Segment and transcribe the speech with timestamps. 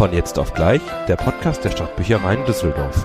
[0.00, 3.04] Von jetzt auf gleich, der Podcast der Stadtbüchereien Düsseldorf.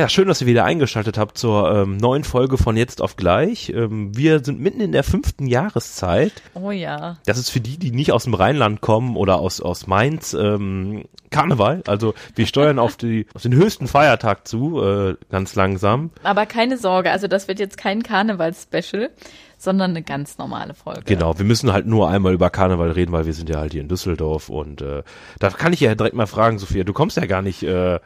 [0.00, 3.68] Ja, schön, dass ihr wieder eingeschaltet habt zur ähm, neuen Folge von Jetzt auf gleich.
[3.68, 6.32] Ähm, wir sind mitten in der fünften Jahreszeit.
[6.54, 7.18] Oh ja.
[7.26, 11.04] Das ist für die, die nicht aus dem Rheinland kommen oder aus, aus Mainz, ähm,
[11.28, 11.82] Karneval.
[11.86, 16.12] Also wir steuern auf, die, auf den höchsten Feiertag zu, äh, ganz langsam.
[16.22, 19.10] Aber keine Sorge, also das wird jetzt kein Karneval-Special,
[19.58, 21.02] sondern eine ganz normale Folge.
[21.04, 23.82] Genau, wir müssen halt nur einmal über Karneval reden, weil wir sind ja halt hier
[23.82, 25.02] in Düsseldorf und äh,
[25.40, 28.00] da kann ich ja direkt mal fragen, Sophia, du kommst ja gar nicht äh,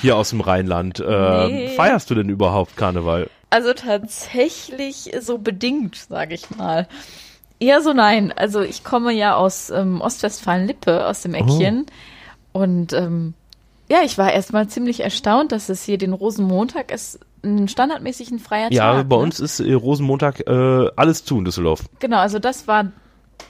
[0.00, 1.00] hier aus dem Rheinland.
[1.00, 1.68] Äh, Nee.
[1.76, 3.28] Feierst du denn überhaupt Karneval?
[3.50, 6.88] Also tatsächlich so bedingt, sage ich mal.
[7.60, 8.32] Eher so nein.
[8.32, 11.86] Also ich komme ja aus ähm, Ostwestfalen-Lippe, aus dem Eckchen.
[12.52, 13.34] Und ähm,
[13.88, 18.72] ja, ich war erstmal ziemlich erstaunt, dass es hier den Rosenmontag ist, einen standardmäßigen freier
[18.72, 19.08] Ja, Tag.
[19.08, 19.22] bei ne?
[19.22, 21.82] uns ist äh, Rosenmontag äh, alles zu in Düsseldorf.
[21.98, 22.90] Genau, also das war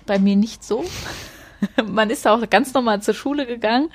[0.06, 0.84] bei mir nicht so.
[1.86, 3.89] Man ist auch ganz normal zur Schule gegangen.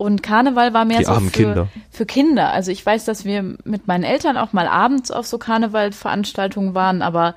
[0.00, 1.68] Und Karneval war mehr Die so für, Kinder.
[1.90, 2.52] für Kinder.
[2.52, 7.02] Also ich weiß, dass wir mit meinen Eltern auch mal abends auf so Karnevalveranstaltungen waren,
[7.02, 7.34] aber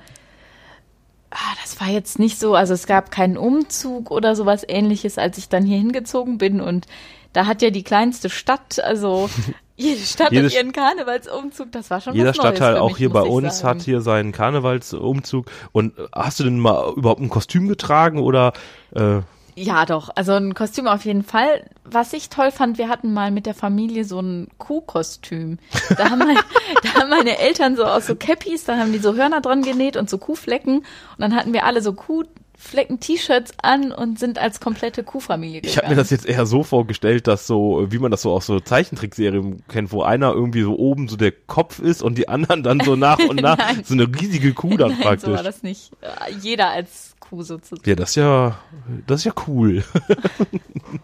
[1.30, 2.54] ah, das war jetzt nicht so.
[2.54, 6.62] Also es gab keinen Umzug oder sowas ähnliches, als ich dann hier hingezogen bin.
[6.62, 6.86] Und
[7.34, 9.28] da hat ja die kleinste Stadt, also
[9.76, 11.70] jede Stadt Jede hat ihren Karnevalsumzug.
[11.70, 13.80] Das war schon Jeder was Neues Stadtteil, für auch mich, hier bei uns, sagen.
[13.80, 15.50] hat hier seinen Karnevalsumzug.
[15.72, 18.54] Und hast du denn mal überhaupt ein Kostüm getragen oder
[18.94, 19.20] äh,
[19.56, 20.10] Ja, doch.
[20.14, 21.64] Also ein Kostüm auf jeden Fall.
[21.84, 25.58] Was ich toll fand, wir hatten mal mit der Familie so ein Kuhkostüm.
[25.96, 26.36] Da haben, mein,
[26.82, 29.96] da haben meine Eltern so aus so Cappies, da haben die so Hörner dran genäht
[29.96, 30.78] und so Kuhflecken.
[30.78, 30.84] Und
[31.18, 35.70] dann hatten wir alle so Kuhflecken-T-Shirts an und sind als komplette Kuhfamilie gegangen.
[35.70, 38.46] Ich habe mir das jetzt eher so vorgestellt, dass so, wie man das so aus
[38.46, 42.64] so Zeichentrickserien kennt, wo einer irgendwie so oben so der Kopf ist und die anderen
[42.64, 45.30] dann so nach und nach so eine riesige Kuh dann Nein, so praktisch.
[45.30, 45.92] war das nicht.
[46.40, 47.88] Jeder als Kuh sozusagen.
[47.88, 48.58] ja, das ist ja,
[49.06, 49.84] das ist ja cool.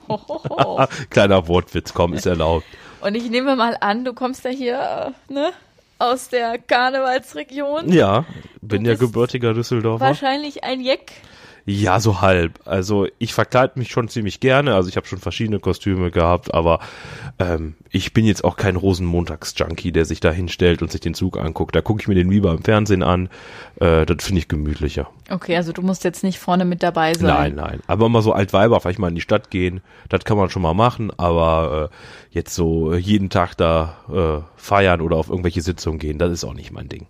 [1.11, 2.67] Kleiner Wortwitz, komm, ist erlaubt.
[3.01, 5.53] Und ich nehme mal an, du kommst ja hier, ne?
[5.99, 7.93] Aus der Karnevalsregion.
[7.93, 8.25] Ja,
[8.63, 10.05] bin ja bist gebürtiger Düsseldorfer.
[10.05, 11.13] Wahrscheinlich ein Jeck.
[11.67, 12.61] Ja, so halb.
[12.65, 14.75] Also ich verkleide mich schon ziemlich gerne.
[14.75, 16.81] Also ich habe schon verschiedene Kostüme gehabt, aber
[17.39, 21.39] ähm, ich bin jetzt auch kein Rosenmontags-Junkie, der sich da hinstellt und sich den Zug
[21.39, 21.75] anguckt.
[21.75, 23.29] Da gucke ich mir den lieber im Fernsehen an.
[23.77, 25.11] Äh, das finde ich gemütlicher.
[25.31, 27.27] Okay, also du musst jetzt nicht vorne mit dabei sein.
[27.27, 27.81] Nein, nein.
[27.87, 30.75] Aber mal so Altweiber, vielleicht mal in die Stadt gehen, das kann man schon mal
[30.75, 36.19] machen, aber äh, jetzt so jeden Tag da äh, feiern oder auf irgendwelche Sitzungen gehen,
[36.19, 37.07] das ist auch nicht mein Ding.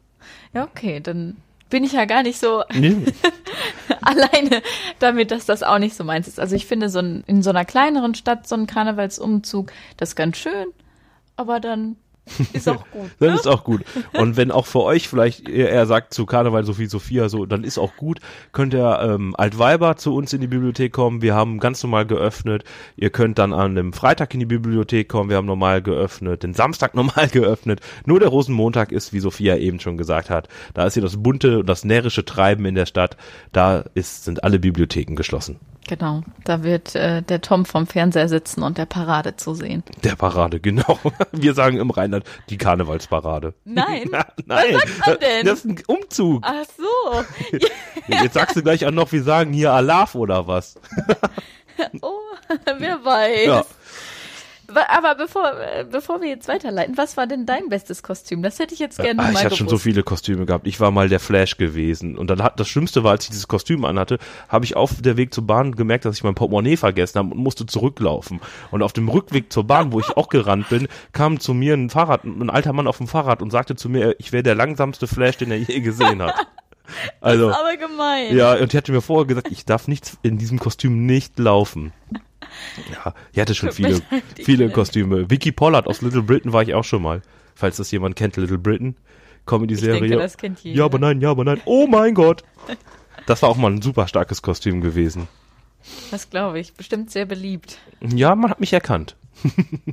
[0.53, 1.37] Ja, okay, dann
[1.71, 2.97] bin ich ja gar nicht so Nee.
[4.03, 4.63] alleine
[4.99, 6.41] damit, dass das auch nicht so meins ist.
[6.41, 10.17] Also ich finde, so ein, in so einer kleineren Stadt so ein Karnevalsumzug, das ist
[10.17, 10.67] ganz schön,
[11.37, 11.97] aber dann
[12.53, 13.11] ist auch gut.
[13.19, 13.35] Das ne?
[13.35, 13.83] ist auch gut.
[14.13, 17.79] Und wenn auch für euch vielleicht eher sagt zu Karneval Sophie Sophia so, dann ist
[17.79, 18.21] auch gut,
[18.53, 21.23] könnt ihr ähm, Altweiber zu uns in die Bibliothek kommen.
[21.23, 22.65] Wir haben ganz normal geöffnet.
[22.97, 25.31] Ihr könnt dann an einem Freitag in die Bibliothek kommen.
[25.31, 26.43] Wir haben normal geöffnet.
[26.43, 27.81] Den Samstag normal geöffnet.
[28.07, 31.61] Nur der Rosenmontag ist, wie Sophia eben schon gesagt hat, da ist hier das bunte
[31.61, 33.17] und das närrische Treiben in der Stadt.
[33.53, 35.59] Da ist, sind alle Bibliotheken geschlossen.
[35.89, 39.83] Genau, da wird äh, der Tom vom Fernseher sitzen und der Parade zu sehen.
[40.05, 40.99] Der Parade, genau.
[41.33, 43.55] Wir sagen im Rheinland die Karnevalsparade.
[43.65, 44.09] Nein,
[44.47, 45.47] nein, sagt man denn?
[45.47, 46.45] das ist ein Umzug.
[46.47, 47.59] ach so.
[48.09, 50.77] Jetzt sagst du gleich auch noch, wir sagen hier Alaf oder was.
[52.03, 52.13] Oh,
[52.79, 53.47] wer weiß.
[53.47, 53.65] Ja.
[54.89, 58.43] Aber bevor, äh, bevor wir jetzt weiterleiten, was war denn dein bestes Kostüm?
[58.43, 60.67] Das hätte ich jetzt gerne Ah, mal ich hatte schon so viele Kostüme gehabt.
[60.67, 62.17] Ich war mal der Flash gewesen.
[62.19, 65.17] Und dann hat das Schlimmste war, als ich dieses Kostüm anhatte, habe ich auf der
[65.17, 68.41] Weg zur Bahn gemerkt, dass ich mein Portemonnaie vergessen habe und musste zurücklaufen.
[68.71, 71.91] Und auf dem Rückweg zur Bahn, wo ich auch gerannt bin, kam zu mir ein
[71.91, 75.07] Fahrrad, ein alter Mann auf dem Fahrrad und sagte zu mir, ich wäre der langsamste
[75.07, 76.35] Flash, den er je gesehen hat.
[77.21, 78.37] Also, Aber gemein.
[78.37, 81.93] ja, und die hatte mir vorher gesagt, ich darf nichts in diesem Kostüm nicht laufen.
[82.91, 84.01] Ja, ich hatte schon viele,
[84.37, 85.31] viele Kostüme.
[85.31, 87.23] Vicky Pollard aus Little Britain war ich auch schon mal.
[87.55, 88.97] Falls das jemand kennt, Little Britain.
[89.47, 90.29] Comedy-Serie.
[90.63, 91.61] Ja, aber nein, ja, aber nein.
[91.65, 92.45] Oh mein Gott.
[93.27, 95.29] Das war auch mal ein super starkes Kostüm gewesen.
[96.11, 96.75] Das glaube ich.
[96.75, 97.79] Bestimmt sehr beliebt.
[98.01, 99.17] Ja, man hat mich erkannt.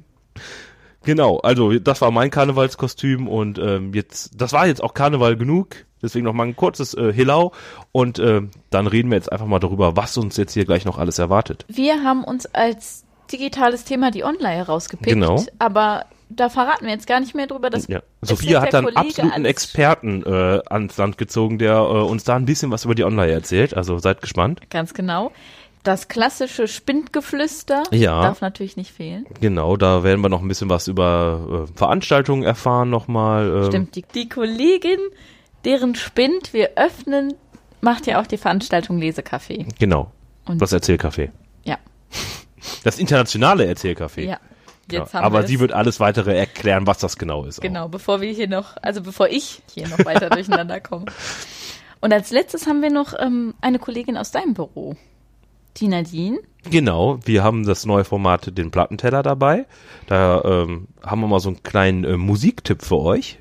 [1.07, 5.85] genau, also das war mein Karnevalskostüm und ähm, jetzt, das war jetzt auch Karneval genug.
[6.03, 7.53] Deswegen noch mal ein kurzes äh, Hillau
[7.91, 10.99] und äh, dann reden wir jetzt einfach mal darüber, was uns jetzt hier gleich noch
[10.99, 11.65] alles erwartet.
[11.69, 15.09] Wir haben uns als digitales Thema die Online rausgepickt.
[15.09, 15.43] Genau.
[15.57, 17.69] Aber da verraten wir jetzt gar nicht mehr drüber.
[17.69, 18.01] Das Ja.
[18.21, 22.45] Sophia hat dann Kollege absoluten Experten äh, ans Land gezogen, der äh, uns da ein
[22.45, 23.75] bisschen was über die Online erzählt.
[23.75, 24.61] Also seid gespannt.
[24.69, 25.31] Ganz genau.
[25.87, 28.21] Das klassische Spindgeflüster Ja.
[28.21, 29.25] darf natürlich nicht fehlen.
[29.39, 33.49] Genau, da werden wir noch ein bisschen was über äh, Veranstaltungen erfahren nochmal.
[33.63, 34.99] Ähm, Stimmt, die, die Kollegin,
[35.63, 37.35] deren Spind wir öffnen,
[37.79, 39.65] macht ja auch die Veranstaltung Lesecafé.
[39.79, 40.11] Genau.
[40.45, 41.29] Und- das Erzählcafé.
[41.63, 41.77] Ja,
[42.83, 44.23] Das internationale Erzählcafé.
[44.23, 44.39] ja.
[44.91, 47.59] Ja, Jetzt haben aber wir sie wird alles weitere erklären, was das genau ist.
[47.59, 47.61] auch.
[47.61, 51.05] Genau, bevor wir hier noch, also bevor ich hier noch weiter durcheinander komme.
[52.01, 54.95] Und als letztes haben wir noch ähm, eine Kollegin aus deinem Büro,
[55.79, 56.39] die Nadine.
[56.69, 59.65] Genau, wir haben das neue Format, den Plattenteller dabei.
[60.07, 63.39] Da ähm, haben wir mal so einen kleinen äh, Musiktipp für euch.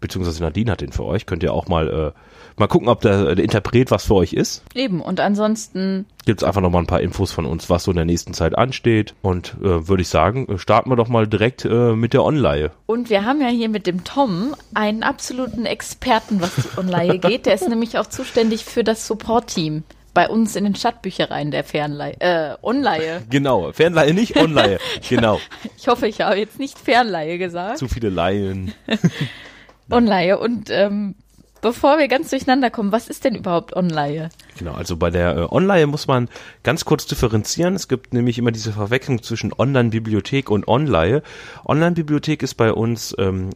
[0.00, 1.24] Beziehungsweise Nadine hat den für euch.
[1.24, 2.12] Könnt ihr auch mal, äh,
[2.58, 4.62] mal gucken, ob der, der Interpret was für euch ist.
[4.74, 7.96] Eben, und ansonsten, Gibt's einfach noch mal ein paar Infos von uns, was so in
[7.96, 9.14] der nächsten Zeit ansteht.
[9.22, 12.70] Und äh, würde ich sagen, äh, starten wir doch mal direkt äh, mit der Online.
[12.86, 17.46] und wir haben ja hier mit dem Tom einen absoluten Experten, was die Online geht.
[17.46, 19.84] Der ist nämlich auch zuständig für das Support-Team
[20.14, 23.22] bei uns in den Stadtbüchereien der Fernleihe, äh, Online.
[23.30, 24.78] Genau, Fernleihe nicht, Online.
[25.08, 25.40] genau,
[25.76, 27.78] Ich hoffe, ich habe jetzt nicht Fernleihe gesagt.
[27.78, 28.72] zu viele Laien.
[29.90, 30.38] Online.
[30.38, 31.16] Und ähm,
[31.64, 34.28] bevor wir ganz durcheinander kommen, was ist denn überhaupt Online?
[34.58, 36.28] Genau, also bei der äh, Online muss man
[36.62, 37.74] ganz kurz differenzieren.
[37.74, 41.22] Es gibt nämlich immer diese Verwechslung zwischen Online-Bibliothek und Online.
[41.64, 43.48] Online-Bibliothek ist bei uns ähm,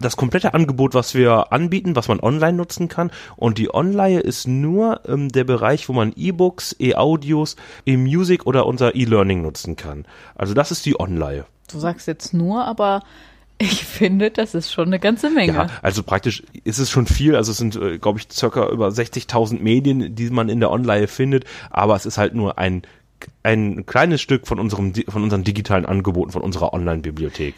[0.00, 3.10] das komplette Angebot, was wir anbieten, was man online nutzen kann.
[3.36, 8.94] Und die Online ist nur ähm, der Bereich, wo man E-Books, E-Audios, E-Music oder unser
[8.94, 10.06] E-Learning nutzen kann.
[10.34, 11.44] Also das ist die Online.
[11.70, 13.02] Du sagst jetzt nur, aber
[13.58, 15.52] ich finde, das ist schon eine ganze Menge.
[15.52, 17.36] Ja, also praktisch ist es schon viel.
[17.36, 21.06] Also es sind, äh, glaube ich, circa über 60.000 Medien, die man in der Online
[21.06, 21.44] findet.
[21.70, 22.82] Aber es ist halt nur ein
[23.42, 27.54] ein kleines Stück von unserem von unseren digitalen Angeboten von unserer Online-Bibliothek.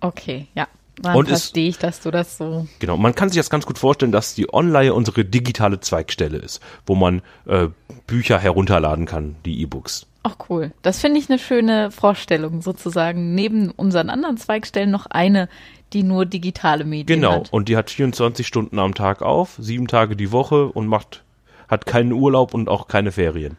[0.00, 0.66] Okay, ja.
[1.02, 2.66] Dann verstehe ich, dass du das so.
[2.78, 6.60] Genau, man kann sich das ganz gut vorstellen, dass die Online unsere digitale Zweigstelle ist,
[6.86, 7.68] wo man äh,
[8.06, 10.06] Bücher herunterladen kann, die E-Books.
[10.22, 10.72] Ach cool.
[10.82, 15.48] Das finde ich eine schöne Vorstellung, sozusagen neben unseren anderen Zweigstellen noch eine,
[15.94, 17.52] die nur digitale Medien Genau, hat.
[17.52, 21.24] und die hat 24 Stunden am Tag auf, sieben Tage die Woche und macht
[21.68, 23.56] hat keinen Urlaub und auch keine Ferien.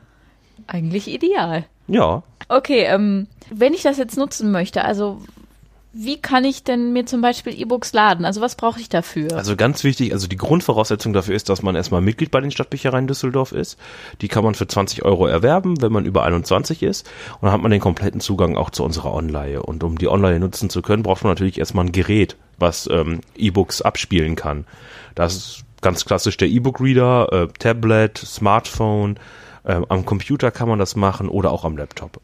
[0.68, 1.66] Eigentlich ideal.
[1.88, 5.22] Ja, Okay, ähm, wenn ich das jetzt nutzen möchte, also
[5.94, 8.24] wie kann ich denn mir zum Beispiel E-Books laden?
[8.24, 9.36] Also was brauche ich dafür?
[9.36, 13.08] Also ganz wichtig, also die Grundvoraussetzung dafür ist, dass man erstmal Mitglied bei den Stadtbüchereien
[13.08, 13.78] Düsseldorf ist.
[14.22, 17.10] Die kann man für 20 Euro erwerben, wenn man über 21 ist.
[17.36, 19.62] Und dann hat man den kompletten Zugang auch zu unserer Online.
[19.62, 23.20] Und um die Online nutzen zu können, braucht man natürlich erstmal ein Gerät, was ähm,
[23.36, 24.66] E-Books abspielen kann.
[25.16, 29.20] Das ist ganz klassisch der E-Book-Reader, äh, Tablet, Smartphone.
[29.66, 32.22] Ähm, am Computer kann man das machen oder auch am Laptop.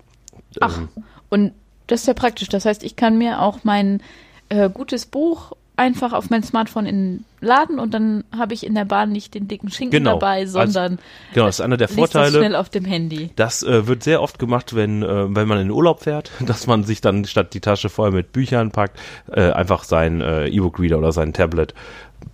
[0.62, 0.90] Ach, Ähm,
[1.30, 1.52] und
[1.88, 2.50] das ist ja praktisch.
[2.50, 4.02] Das heißt, ich kann mir auch mein
[4.50, 8.86] äh, gutes Buch einfach auf mein Smartphone in laden und dann habe ich in der
[8.86, 10.14] Bahn nicht den dicken Schinken Genau.
[10.14, 10.98] dabei, Also, sondern
[11.36, 12.36] genau, das ist einer der Vorteile.
[12.40, 13.30] schnell auf dem Handy.
[13.36, 16.66] Das äh, wird sehr oft gemacht, wenn, äh, wenn man in den Urlaub fährt, dass
[16.66, 18.98] man sich dann statt die Tasche voll mit Büchern packt,
[19.32, 21.76] äh, einfach sein äh, E-Book-Reader oder sein Tablet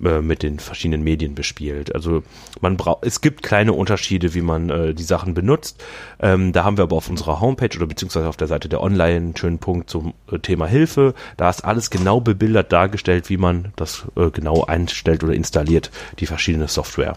[0.04, 1.94] äh, mit den verschiedenen Medien bespielt.
[1.94, 2.24] Also
[2.62, 5.84] man braucht, es gibt kleine Unterschiede, wie man äh, die Sachen benutzt.
[6.20, 9.16] Ähm, da haben wir aber auf unserer Homepage oder beziehungsweise auf der Seite der Online
[9.16, 11.14] einen schönen Punkt zum äh, Thema Hilfe.
[11.38, 16.26] Da ist alles genau bebildert dargestellt, wie man das äh, genau einstellt oder installiert, die
[16.26, 17.16] verschiedene Software.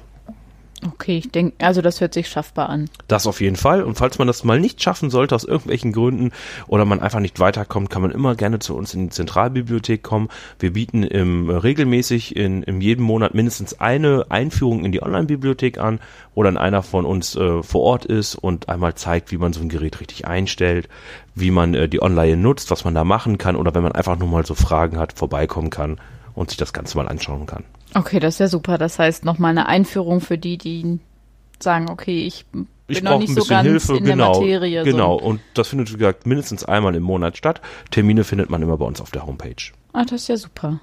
[0.84, 2.90] Okay, ich denke, also das hört sich schaffbar an.
[3.08, 3.82] Das auf jeden Fall.
[3.82, 6.32] Und falls man das mal nicht schaffen sollte, aus irgendwelchen Gründen,
[6.66, 10.28] oder man einfach nicht weiterkommt, kann man immer gerne zu uns in die Zentralbibliothek kommen.
[10.58, 15.78] Wir bieten im, äh, regelmäßig in, in jedem Monat mindestens eine Einführung in die Online-Bibliothek
[15.78, 15.98] an,
[16.34, 19.60] wo dann einer von uns äh, vor Ort ist und einmal zeigt, wie man so
[19.60, 20.88] ein Gerät richtig einstellt,
[21.34, 24.18] wie man äh, die Online nutzt, was man da machen kann, oder wenn man einfach
[24.18, 25.98] nur mal so Fragen hat, vorbeikommen kann
[26.36, 27.64] und sich das Ganze mal anschauen kann.
[27.94, 28.78] Okay, das ist ja super.
[28.78, 31.00] Das heißt, nochmal eine Einführung für die, die
[31.58, 34.32] sagen, okay, ich bin Ich noch brauche nicht ein so bisschen ganz Hilfe, in genau.
[34.32, 34.84] der Materie.
[34.84, 35.18] genau.
[35.18, 35.24] So.
[35.24, 37.60] Und das findet, wie gesagt, mindestens einmal im Monat statt.
[37.90, 39.72] Termine findet man immer bei uns auf der Homepage.
[39.92, 40.80] Ah, das ist ja super.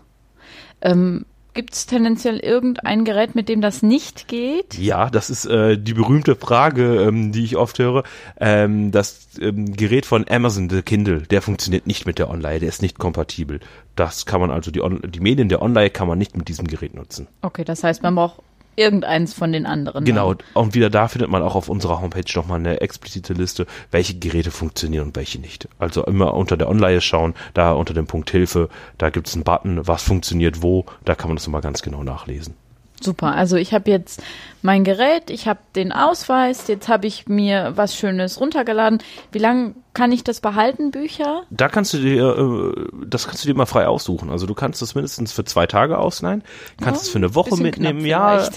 [0.82, 4.76] Ähm, Gibt es tendenziell irgendein Gerät, mit dem das nicht geht?
[4.78, 8.04] Ja, das ist äh, die berühmte Frage, ähm, die ich oft höre.
[8.40, 12.70] Ähm, das ähm, Gerät von Amazon, der Kindle, der funktioniert nicht mit der Online, der
[12.70, 13.60] ist nicht kompatibel.
[13.96, 16.66] Das kann man also, die, On die Medien der Online kann man nicht mit diesem
[16.66, 17.28] Gerät nutzen.
[17.44, 18.42] Okay, das heißt, man braucht
[18.76, 20.06] irgendeins von den anderen.
[20.06, 24.18] Genau, und wieder da findet man auch auf unserer Homepage nochmal eine explizite Liste, welche
[24.18, 25.68] Geräte funktionieren und welche nicht.
[25.80, 29.44] Also immer unter der Online schauen, da unter dem Punkt Hilfe, da gibt es einen
[29.44, 32.56] Button, was funktioniert wo, da kann man das immer ganz genau nachlesen.
[33.04, 33.34] Super.
[33.36, 34.22] Also ich habe jetzt
[34.62, 39.00] mein Gerät, ich habe den Ausweis, jetzt habe ich mir was Schönes runtergeladen.
[39.32, 41.44] Wie lange kann ich das behalten, Bücher?
[41.50, 44.30] Da kannst du dir, äh, das kannst du dir mal frei aussuchen.
[44.30, 46.44] Also du kannst es mindestens für zwei Tage ausleihen,
[46.82, 48.06] kannst Oh, es für eine Woche mitnehmen.
[48.06, 48.50] Ja, äh,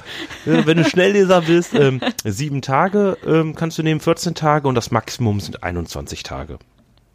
[0.44, 4.90] wenn du Schnellleser bist, ähm, sieben Tage ähm, kannst du nehmen, 14 Tage und das
[4.90, 6.58] Maximum sind 21 Tage.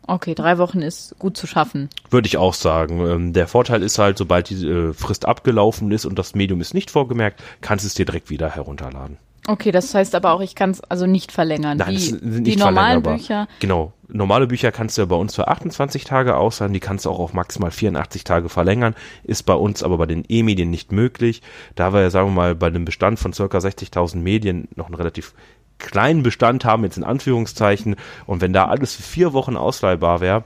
[0.07, 1.89] Okay, drei Wochen ist gut zu schaffen.
[2.09, 3.05] Würde ich auch sagen.
[3.05, 6.73] Ähm, der Vorteil ist halt, sobald die äh, Frist abgelaufen ist und das Medium ist
[6.73, 9.17] nicht vorgemerkt, kannst du es dir direkt wieder herunterladen.
[9.47, 11.77] Okay, das heißt aber auch, ich kann es also nicht verlängern.
[11.77, 13.01] Nein, die, sind die nicht normalen.
[13.01, 13.47] Bücher.
[13.59, 13.93] Genau.
[14.07, 17.19] Normale Bücher kannst du ja bei uns für 28 Tage ausleihen, die kannst du auch
[17.19, 18.93] auf maximal 84 Tage verlängern,
[19.23, 21.41] ist bei uns aber bei den E-Medien nicht möglich,
[21.75, 24.95] da wir ja, sagen wir mal, bei einem Bestand von circa 60.000 Medien noch einen
[24.95, 25.33] relativ
[25.81, 27.95] kleinen Bestand haben, jetzt in Anführungszeichen,
[28.25, 30.43] und wenn da alles für vier Wochen ausleihbar wäre,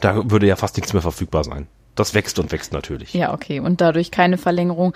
[0.00, 1.66] da würde ja fast nichts mehr verfügbar sein.
[1.94, 3.12] Das wächst und wächst natürlich.
[3.12, 3.60] Ja, okay.
[3.60, 4.94] Und dadurch keine Verlängerung.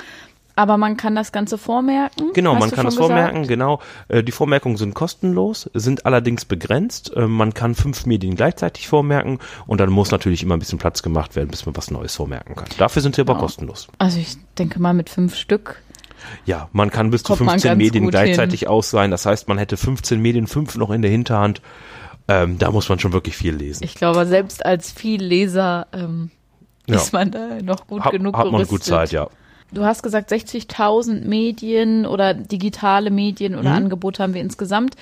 [0.59, 2.31] Aber man kann das Ganze vormerken.
[2.33, 3.09] Genau, man kann das gesagt?
[3.13, 3.79] vormerken, genau.
[4.09, 7.13] Äh, Die Vormerkungen sind kostenlos, sind allerdings begrenzt.
[7.15, 11.03] Äh, Man kann fünf Medien gleichzeitig vormerken und dann muss natürlich immer ein bisschen Platz
[11.03, 12.69] gemacht werden, bis man was Neues vormerken kann.
[12.79, 13.39] Dafür sind sie aber Ja.
[13.41, 13.89] kostenlos.
[13.99, 15.83] Also ich denke mal mit fünf Stück.
[16.45, 19.11] Ja, man kann bis zu Kommt man 15 ganz Medien gleichzeitig ausleihen.
[19.11, 21.61] Das heißt, man hätte 15 Medien, fünf noch in der Hinterhand.
[22.29, 23.85] Ähm, da muss man schon wirklich viel lesen.
[23.85, 26.31] Ich glaube, selbst als Vielleser ähm,
[26.89, 26.97] Ja.
[26.97, 28.71] ist man da noch gut Hat, genug hat man gerüstet.
[28.71, 29.29] gut Zeit, ja.
[29.73, 33.77] Du hast gesagt, 60.000 Medien oder digitale Medien oder Mhm.
[33.77, 34.95] Angebote haben wir insgesamt.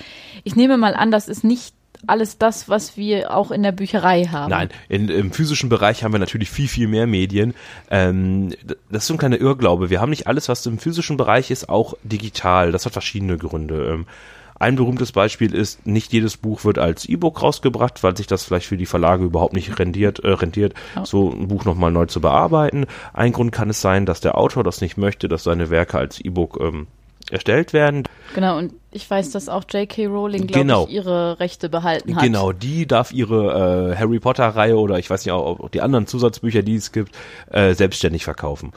[0.43, 1.75] Ich nehme mal an, das ist nicht
[2.07, 4.51] alles das, was wir auch in der Bücherei haben.
[4.51, 7.55] Nein, in, im physischen Bereich haben wir natürlich viel, viel mehr Medien.
[7.91, 8.53] Ähm,
[8.91, 9.91] das ist so ein kleiner Irrglaube.
[9.91, 12.73] Wir haben nicht alles, was im physischen Bereich ist, auch digital.
[12.73, 13.87] Das hat verschiedene Gründe.
[13.93, 14.07] Ähm,
[14.57, 18.67] ein berühmtes Beispiel ist, nicht jedes Buch wird als E-Book rausgebracht, weil sich das vielleicht
[18.67, 21.05] für die Verlage überhaupt nicht rendiert, äh, rentiert, Ja.
[21.05, 22.87] so ein Buch nochmal neu zu bearbeiten.
[23.13, 26.21] Ein Grund kann es sein, dass der Autor das nicht möchte, dass seine Werke als
[26.21, 26.87] E-Book ähm,
[27.31, 28.05] erstellt werden.
[28.35, 30.07] Genau, und ich weiß, dass auch J.K.
[30.07, 30.87] Rowling, glaube Genau.
[30.87, 32.23] ich, ihre Rechte behalten hat.
[32.23, 35.81] Genau, die darf ihre äh, Harry Potter Reihe oder ich weiß nicht auch auch die
[35.81, 37.15] anderen Zusatzbücher, die es gibt,
[37.51, 38.73] äh, selbstständig verkaufen.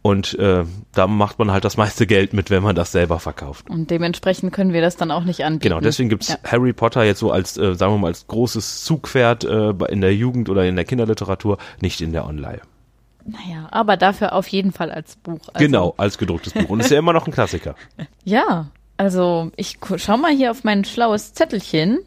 [0.00, 3.68] Und äh, da macht man halt das meiste Geld mit, wenn man das selber verkauft.
[3.68, 5.70] Und dementsprechend können wir das dann auch nicht anbieten.
[5.70, 6.36] Genau, deswegen gibt's Ja.
[6.44, 10.14] Harry Potter jetzt so als, äh, sagen wir mal, als großes Zugpferd äh, in der
[10.14, 12.60] Jugend oder in der Kinderliteratur, nicht in der Online.
[13.28, 15.40] Naja, aber dafür auf jeden Fall als Buch.
[15.52, 16.70] Also, genau, als gedrucktes Buch.
[16.70, 17.74] Und ist ja immer noch ein Klassiker.
[18.24, 18.66] Ja,
[18.98, 21.98] also ich schau mal hier auf mein schlaues Zettelchen,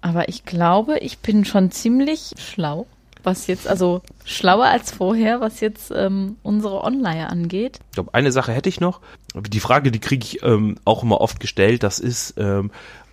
[0.00, 2.86] aber ich glaube, ich bin schon ziemlich schlau,
[3.22, 7.80] was jetzt, also schlauer als vorher, was jetzt ähm, unsere Online angeht.
[7.90, 9.00] Ich glaube, eine Sache hätte ich noch.
[9.34, 12.70] Die Frage, die kriege ich ähm, auch immer oft gestellt, das ist, ähm,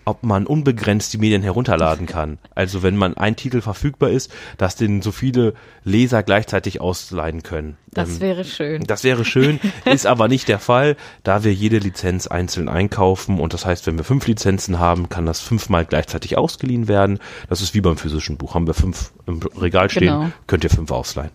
[0.10, 2.38] ob man unbegrenzt die Medien herunterladen kann.
[2.56, 7.78] Also wenn man ein Titel verfügbar ist, dass den so viele Leser gleichzeitig ausleihen können.
[7.92, 8.84] Das Ähm, wäre schön.
[8.86, 13.54] das wäre schön, ist aber nicht der Fall, da wir jede Lizenz einzeln einkaufen und
[13.54, 17.20] das heißt, wenn wir fünf Lizenzen haben, kann das fünfmal gleichzeitig ausgeliehen werden.
[17.50, 18.56] Das ist wie beim physischen Buch.
[18.56, 20.30] Haben wir fünf im Regal stehen, Genau.
[20.48, 21.32] könnt ihr fünf ausleihen.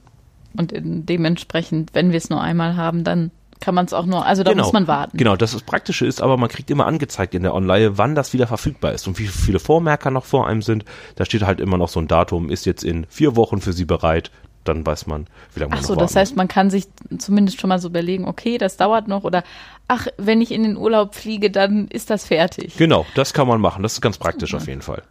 [0.56, 3.32] Und in, dementsprechend, wenn wir es nur einmal haben, dann
[3.64, 5.16] kann man es auch nur, also da muss man warten.
[5.16, 8.34] Genau, das das Praktische ist, aber man kriegt immer angezeigt in der Online, wann das
[8.34, 10.84] wieder verfügbar ist und wie viele Vormerker noch vor einem sind.
[11.16, 13.86] Da steht halt immer noch so ein Datum, ist jetzt in vier Wochen für Sie
[13.86, 14.30] bereit.
[14.64, 16.88] Dann weiß man, wie lange man Ach noch so, das warten heißt, man kann sich
[17.18, 19.44] zumindest schon mal so überlegen, okay, das dauert noch oder
[19.88, 22.76] ach, wenn ich in den Urlaub fliege, dann ist das fertig.
[22.76, 23.82] Genau, das kann man machen.
[23.82, 25.02] Das ist ganz praktisch auf jeden Fall.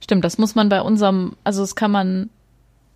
[0.00, 2.30] Stimmt, das muss man bei unserem, also das kann man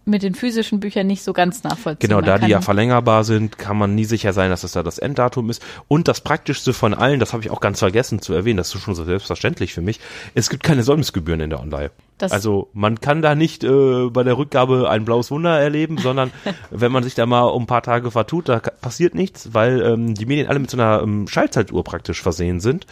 [0.05, 2.09] mit den physischen Büchern nicht so ganz nachvollziehen.
[2.09, 4.99] Genau, da die ja verlängerbar sind, kann man nie sicher sein, dass es da das
[4.99, 5.63] Enddatum ist.
[5.89, 8.81] Und das Praktischste von allen, das habe ich auch ganz vergessen zu erwähnen, das ist
[8.83, 10.01] schon so selbstverständlich für mich,
[10.35, 11.91] es gibt keine Säumnisgebühren in der Online.
[12.19, 16.31] Das- also man kann da nicht äh, bei der Rückgabe ein blaues Wunder erleben, sondern
[16.71, 20.15] wenn man sich da mal um ein paar Tage vertut, da passiert nichts, weil ähm,
[20.15, 22.87] die Medien alle mit so einer ähm, Schaltzeituhr praktisch versehen sind.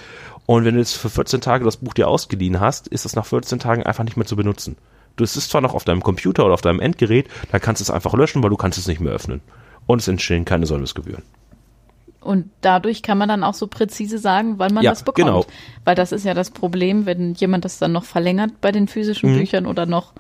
[0.47, 3.27] Und wenn du jetzt für 14 Tage das Buch dir ausgeliehen hast, ist es nach
[3.27, 4.77] 14 Tagen einfach nicht mehr zu benutzen.
[5.17, 7.85] Du es ist zwar noch auf deinem Computer oder auf deinem Endgerät, da kannst du
[7.85, 9.41] es einfach löschen, weil du kannst es nicht mehr öffnen.
[9.87, 11.23] Und es entstehen keine Säumnisgebühren.
[12.21, 15.27] Und dadurch kann man dann auch so präzise sagen, wann man Ja, das bekommt.
[15.27, 15.47] genau.
[15.85, 19.33] Weil das ist ja das Problem, wenn jemand das dann noch verlängert bei den physischen
[19.33, 19.39] Mhm.
[19.39, 20.13] Büchern oder noch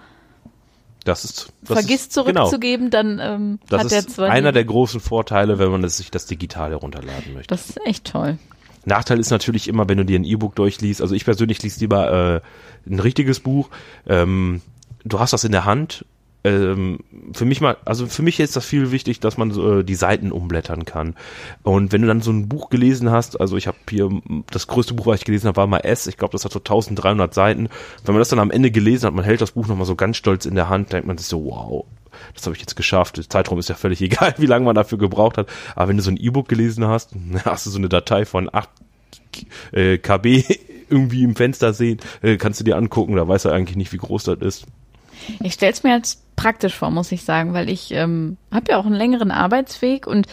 [1.05, 4.65] Das ist das vergisst ist, genau, zurückzugeben, dann ähm, das hat der zwar einer der
[4.65, 7.49] großen Vorteile, wenn man es sich das digital herunterladen möchte.
[7.49, 8.39] Das ist echt toll.
[8.87, 11.03] Nachteil ist natürlich immer, wenn du dir ein E-Book durchliest.
[11.03, 12.41] Also ich persönlich liest lieber
[12.87, 13.69] äh, ein richtiges Buch.
[14.07, 14.63] Ähm,
[15.05, 16.05] du hast das in der Hand
[16.43, 17.01] ähm,
[17.33, 19.95] für mich mal, also für mich ist das viel wichtig, dass man so, äh, die
[19.95, 21.15] Seiten umblättern kann.
[21.63, 24.09] Und wenn du dann so ein Buch gelesen hast, also ich habe hier
[24.51, 26.07] das größte Buch, was ich gelesen habe, war mal S.
[26.07, 27.69] Ich glaube, das hat so 1300 Seiten.
[28.05, 30.17] Wenn man das dann am Ende gelesen hat, man hält das Buch nochmal so ganz
[30.17, 31.85] stolz in der Hand, denkt man sich so, wow,
[32.35, 33.19] das habe ich jetzt geschafft.
[33.19, 35.49] Der Zeitraum ist ja völlig egal, wie lange man dafür gebraucht hat.
[35.77, 37.11] Aber wenn du so ein E-Book gelesen hast,
[37.45, 38.69] hast du so eine Datei von 8
[39.73, 40.45] äh, KB
[40.89, 43.99] irgendwie im Fenster sehen, äh, kannst du dir angucken, da weißt du eigentlich nicht, wie
[43.99, 44.67] groß das ist.
[45.43, 48.79] Ich stelle es mir als praktisch vor, muss ich sagen, weil ich ähm, habe ja
[48.79, 50.27] auch einen längeren Arbeitsweg und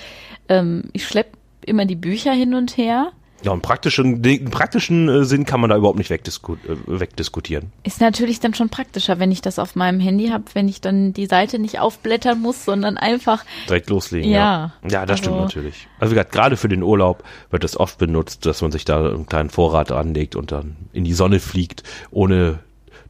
[0.48, 3.12] ähm, ich schleppe immer die Bücher hin und her.
[3.44, 7.72] Ja, einen praktischen, den praktischen äh, Sinn kann man da überhaupt nicht wegdisku äh, wegdiskutieren.
[7.84, 11.13] Ist natürlich dann schon praktischer, wenn ich das auf meinem Handy habe, wenn ich dann
[11.13, 14.32] die Seite nicht aufblättern muss, sondern einfach direkt loslegen.
[14.32, 15.88] Ja, ja, ja das also, stimmt natürlich.
[16.00, 19.08] Also wie gesagt, gerade für den Urlaub wird das oft benutzt, dass man sich da
[19.08, 22.60] einen kleinen Vorrat anlegt und dann in die Sonne fliegt, ohne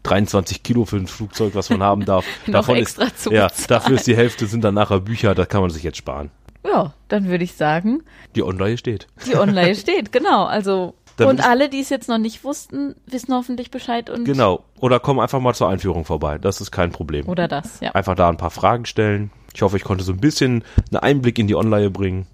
[0.09, 2.25] 23 Kilo für ein Flugzeug, was man haben darf.
[2.47, 5.69] Davon extra ist, ja, dafür ist die Hälfte sind dann nachher Bücher, da kann man
[5.69, 6.31] sich jetzt sparen.
[6.65, 8.03] Ja, dann würde ich sagen.
[8.35, 9.07] Die Online steht.
[9.25, 10.45] Die Online steht, genau.
[10.45, 14.25] Also dann und alle, die es jetzt noch nicht wussten, wissen hoffentlich Bescheid und.
[14.25, 14.63] Genau.
[14.79, 16.37] Oder kommen einfach mal zur Einführung vorbei.
[16.37, 17.27] Das ist kein Problem.
[17.27, 17.91] Oder das, ja.
[17.93, 19.31] Einfach da ein paar Fragen stellen.
[19.53, 22.27] Ich hoffe, ich konnte so ein bisschen einen Einblick in die Online bringen.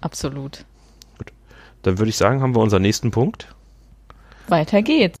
[0.00, 0.64] Absolut.
[1.18, 1.32] Gut.
[1.82, 3.48] Dann würde ich sagen, haben wir unseren nächsten Punkt.
[4.46, 5.18] Weiter geht's.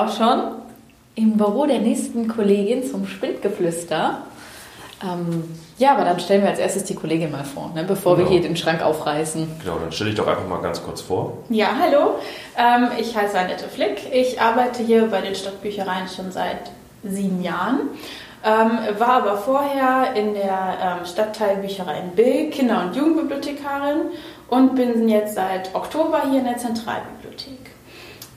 [0.00, 0.40] Auch schon
[1.14, 4.22] im Büro der nächsten Kollegin zum Spindgeflüster.
[5.02, 5.44] Ähm,
[5.78, 8.28] ja, aber dann stellen wir als erstes die Kollegin mal vor, ne, bevor genau.
[8.28, 9.48] wir hier den Schrank aufreißen.
[9.62, 11.38] Genau, dann stelle ich doch einfach mal ganz kurz vor.
[11.48, 12.16] Ja, hallo.
[12.56, 14.12] Ähm, ich heiße Annette Flick.
[14.12, 16.70] Ich arbeite hier bei den Stadtbüchereien schon seit
[17.02, 17.80] sieben Jahren.
[18.42, 24.00] Ähm, war aber vorher in der ähm, Stadtteilbücherei in Bill Kinder- und Jugendbibliothekarin
[24.48, 27.59] und bin jetzt seit Oktober hier in der Zentralbibliothek.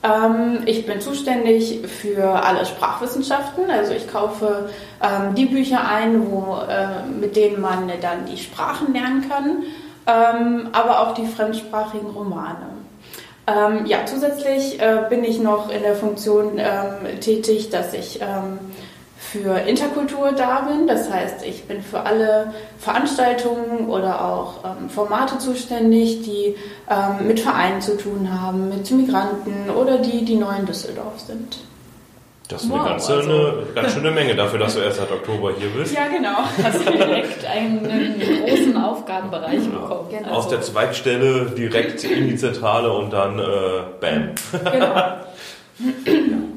[0.04, 3.70] Ähm, ich bin zuständig für alle Sprachwissenschaften.
[3.70, 4.68] Also ich kaufe
[5.02, 9.62] ähm, die Bücher ein, wo, äh, mit denen man dann die Sprachen lernen kann,
[10.06, 12.66] ähm, aber auch die fremdsprachigen Romane.
[13.46, 18.58] Ähm, ja, zusätzlich äh, bin ich noch in der Funktion ähm, tätig, dass ich ähm,
[19.30, 20.86] für Interkultur da bin.
[20.86, 26.56] Das heißt, ich bin für alle Veranstaltungen oder auch ähm, Formate zuständig, die
[26.90, 31.58] ähm, mit Vereinen zu tun haben, mit Migranten oder die, die neu in Düsseldorf sind.
[32.48, 35.10] Das ist wow, eine, ganze, also, eine ganz schöne Menge dafür, dass du erst seit
[35.10, 35.94] Oktober hier bist.
[35.94, 36.40] Ja, genau.
[36.62, 39.80] Hast du direkt einen, großen Aufgabenbereich genau.
[39.80, 40.08] bekommen.
[40.10, 40.28] Genau.
[40.28, 43.42] Aus der Zweigstelle direkt in die Zentrale und dann äh,
[43.98, 44.34] Bam.
[44.70, 46.44] Genau.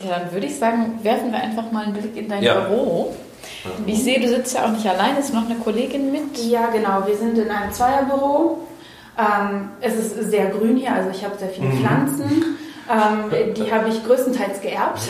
[0.00, 0.18] ja.
[0.18, 2.60] Dann würde ich sagen, werfen wir einfach mal einen Blick in dein ja.
[2.60, 3.14] Büro.
[3.86, 6.38] Ich sehe, du sitzt ja auch nicht allein, ist noch eine Kollegin mit?
[6.38, 7.06] Ja, genau.
[7.06, 8.58] Wir sind in einem Zweierbüro.
[9.18, 11.78] Ähm, es ist sehr grün hier, also ich habe sehr viele mhm.
[11.80, 12.44] Pflanzen.
[12.88, 15.00] Ähm, die habe ich größtenteils geerbt.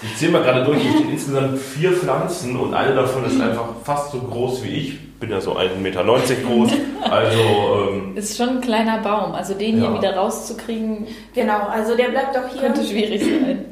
[0.00, 3.66] Ich zähle mal gerade durch, ich stehe insgesamt vier Pflanzen und eine davon ist einfach
[3.82, 5.18] fast so groß wie ich.
[5.18, 6.70] Bin ja so 1,90 Meter groß.
[7.10, 9.32] Also ähm, ist schon ein kleiner Baum.
[9.32, 9.88] Also den ja.
[9.88, 11.08] hier wieder rauszukriegen.
[11.34, 12.60] Genau, also der bleibt auch hier.
[12.60, 13.64] Könnte schwierig sein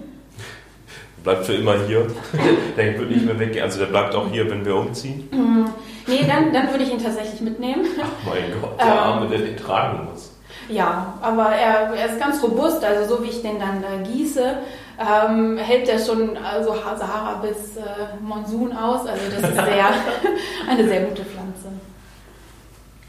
[1.27, 2.07] bleibt für immer hier.
[2.77, 3.65] der wird nicht mehr weggehen.
[3.65, 5.29] Also der bleibt auch hier, wenn wir umziehen.
[5.33, 5.65] Mm,
[6.07, 7.85] nee, dann, dann würde ich ihn tatsächlich mitnehmen.
[8.01, 10.33] Ach mein Gott, der ähm, Arme, der den tragen muss.
[10.69, 14.59] Ja, aber er, er ist ganz robust, also so wie ich den dann da gieße,
[14.99, 17.83] ähm, hält der schon also Sahara bis äh,
[18.21, 19.07] Monsun aus.
[19.07, 19.87] Also das ist sehr,
[20.71, 21.36] eine sehr gute Pflanze.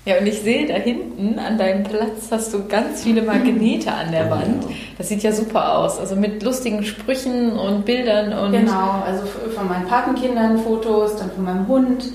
[0.08, 4.10] Ja, und ich sehe da hinten an deinem Platz hast du ganz viele Magnete an
[4.14, 4.64] der Wand.
[4.98, 6.00] Das sieht ja super aus.
[6.00, 8.54] Also mit lustigen Sprüchen und Bildern und.
[8.54, 12.06] Genau, also von meinen Patenkindern Fotos, dann von meinem Hund.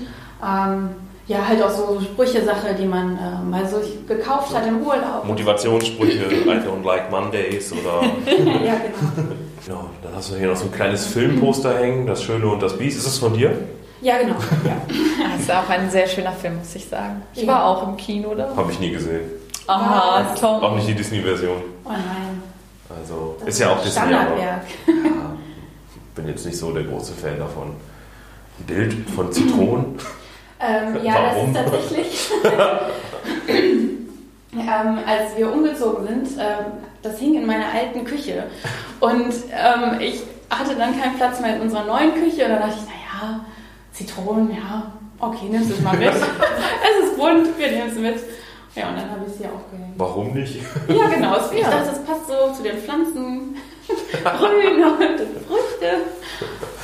[0.43, 0.89] Ähm,
[1.27, 3.77] ja, halt auch so Sprüche-Sache, die man äh, mal so
[4.07, 5.25] gekauft hat im Urlaub.
[5.27, 8.01] Motivationssprüche, I don't like Mondays oder.
[8.65, 9.29] ja, genau.
[9.67, 12.75] Ja, dann hast du hier noch so ein kleines Filmposter hängen, Das Schöne und das
[12.75, 12.97] Biest.
[12.97, 13.51] Ist das von dir?
[14.03, 14.35] Ja, genau.
[14.65, 14.75] Ja.
[15.33, 17.21] Das ist auch ein sehr schöner Film, muss ich sagen.
[17.33, 18.55] Ich war auch im Kino da.
[18.55, 19.21] Habe ich nie gesehen.
[19.67, 20.61] Aha, Tom.
[20.61, 21.61] Auch nicht die Disney-Version.
[21.85, 22.43] Oh nein.
[22.89, 23.91] Also, das ist ja auch Disney.
[23.91, 24.61] Standardwerk.
[24.87, 24.93] Ja,
[26.15, 27.75] bin jetzt nicht so der große Fan davon.
[28.59, 29.97] Ein Bild von Zitronen.
[30.65, 31.53] Ähm, ja, Warum?
[31.53, 32.31] das ist tatsächlich.
[34.53, 36.65] ähm, als wir umgezogen sind, ähm,
[37.01, 38.45] das hing in meiner alten Küche.
[39.01, 42.45] Und ähm, ich hatte dann keinen Platz mehr in unserer neuen Küche.
[42.45, 43.43] Und dann dachte ich, naja,
[43.93, 46.09] Zitronen, ja, okay, nimmst du es mal mit.
[46.09, 48.15] es ist bunt, wir nehmen es mit.
[48.75, 49.93] Ja, und dann habe ich sie aufgehängt.
[49.97, 50.55] Warum nicht?
[50.87, 51.37] Ja, genau.
[51.53, 51.69] Ich ja.
[51.69, 53.55] dachte, das passt so zu den Pflanzen.
[54.23, 55.97] Grün und Früchte.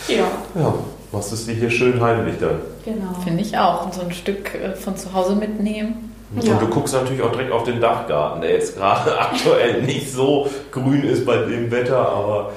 [0.08, 0.28] Ja.
[0.56, 0.74] ja.
[1.12, 2.60] Machst es dir hier schön heimlich dann.
[2.86, 3.14] Genau.
[3.24, 3.86] Finde ich auch.
[3.86, 6.14] Und so ein Stück äh, von zu Hause mitnehmen.
[6.40, 6.54] Ja.
[6.54, 10.48] Und du guckst natürlich auch direkt auf den Dachgarten, der jetzt gerade aktuell nicht so
[10.72, 12.52] grün ist bei dem Wetter, aber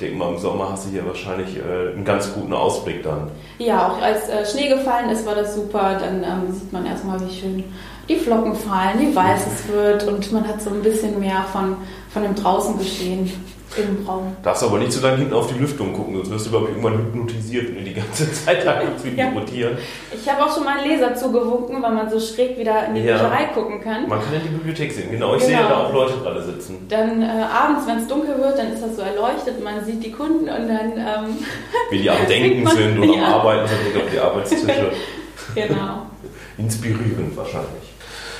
[0.00, 3.30] denke mal, im Sommer hast du hier wahrscheinlich äh, einen ganz guten Ausblick dann.
[3.58, 5.98] Ja, auch als äh, Schnee gefallen ist, war das super.
[5.98, 7.64] Dann ähm, sieht man erstmal, wie schön
[8.08, 11.76] die Flocken fallen, wie weiß es wird und man hat so ein bisschen mehr von,
[12.10, 13.30] von dem draußen geschehen
[13.78, 14.36] im Raum.
[14.42, 16.94] Darfst aber nicht zu lange hinten auf die Lüftung gucken, sonst wirst du, ich, irgendwann
[16.98, 19.30] hypnotisiert, wenn du die ganze Zeit da guckst, wie die Ja.
[19.30, 19.78] rotieren.
[20.12, 23.02] Ich habe auch schon mal einen Leser zugewunken, weil man so schräg wieder in die
[23.02, 23.14] Ja.
[23.18, 24.08] Bücherei gucken kann.
[24.08, 25.34] Man kann in die Bibliothek sehen, genau.
[25.36, 25.58] Ich Genau.
[25.58, 26.86] sehe da auch Leute gerade sitzen.
[26.88, 30.12] Dann äh, abends, wenn es dunkel wird, dann ist das so erleuchtet, man sieht die
[30.12, 31.38] Kunden und dann, ähm,
[31.90, 33.26] Wie die am Denken sind und am Ja.
[33.36, 34.90] Arbeiten sind auf die Arbeitstische.
[35.54, 36.06] genau.
[36.58, 37.68] Inspirierend wahrscheinlich.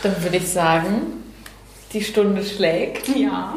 [0.02, 1.22] Dann würde ich sagen,
[1.92, 3.08] die Stunde schlägt.
[3.16, 3.54] Ja.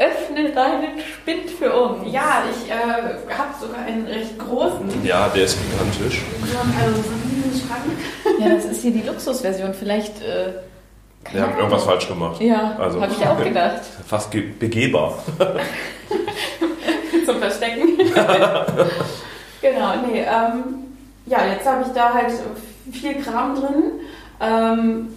[0.00, 2.10] Öffne deinen Spind für uns.
[2.12, 5.04] Ja, ich äh, habe sogar einen recht großen.
[5.04, 6.22] Ja, der ist gigantisch.
[6.80, 8.40] Also so einen Schrank.
[8.40, 9.74] Ja, das ist hier die Luxusversion.
[9.74, 10.22] Vielleicht.
[10.22, 10.54] Äh,
[11.32, 12.40] Wir haben irgendwas falsch gemacht.
[12.40, 13.82] Ja, Also- habe ich auch gedacht.
[14.06, 15.18] Fast ge- begehbar.
[17.26, 17.98] zum Verstecken.
[19.60, 20.64] genau, nee, ähm,
[21.26, 22.32] ja, jetzt habe ich da halt
[22.90, 23.82] viel Kram drin.
[24.40, 25.08] Ähm,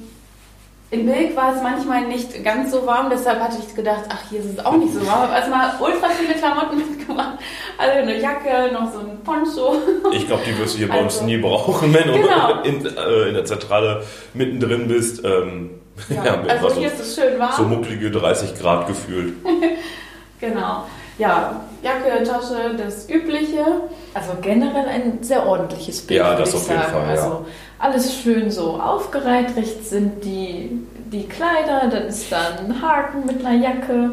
[0.94, 4.40] in Bilk war es manchmal nicht ganz so warm, deshalb hatte ich gedacht, ach, hier
[4.42, 5.24] ist es auch nicht so warm.
[5.24, 7.40] Ich habe erstmal ultra viele Klamotten mitgemacht.
[7.78, 9.76] Also eine Jacke, noch so ein Poncho.
[10.12, 12.62] Ich glaube, die wirst du hier bei uns Also- nie brauchen, wenn du Genau.
[12.64, 14.04] in, äh, in der Zentrale
[14.36, 15.24] mittendrin bist.
[15.26, 15.72] Ähm,
[16.10, 17.52] Ja, ja, also hier so, ist es schön warm.
[17.58, 19.34] so mucklige 30 Grad gefühlt.
[20.40, 20.86] Genau.
[21.18, 23.64] Ja, Jacke, Tasche, das Übliche.
[24.14, 26.94] Also generell ein sehr ordentliches Bild, Ja, würde das ich auf jeden sagen.
[26.94, 27.10] Fall, ja.
[27.22, 27.46] Also
[27.80, 29.56] alles schön so aufgereiht.
[29.58, 30.80] Rechts sind die,
[31.12, 34.12] die Kleider, dann ist da ein Haken mit einer Jacke,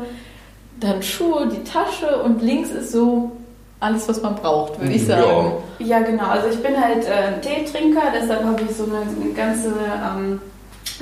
[0.81, 3.33] dann Schuhe, die Tasche und links ist so
[3.79, 5.19] alles, was man braucht, würde ich Ja.
[5.23, 5.53] sagen.
[5.79, 6.25] Ja, genau.
[6.27, 10.41] Also ich bin halt äh, ein Teetrinker, deshalb habe ich so eine, eine ganze ähm,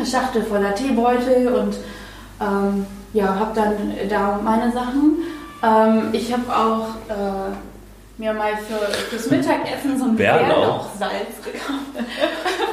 [0.04, 1.76] Schachtel voller Teebeutel und
[2.40, 3.76] ähm, ja, habe dann
[4.08, 5.16] da meine Sachen.
[5.62, 7.50] Ähm, ich habe auch äh,
[8.18, 10.88] mir mal für, fürs Mittagessen so ein Bärlauch.
[10.98, 11.78] Bärlauchsalz gekauft.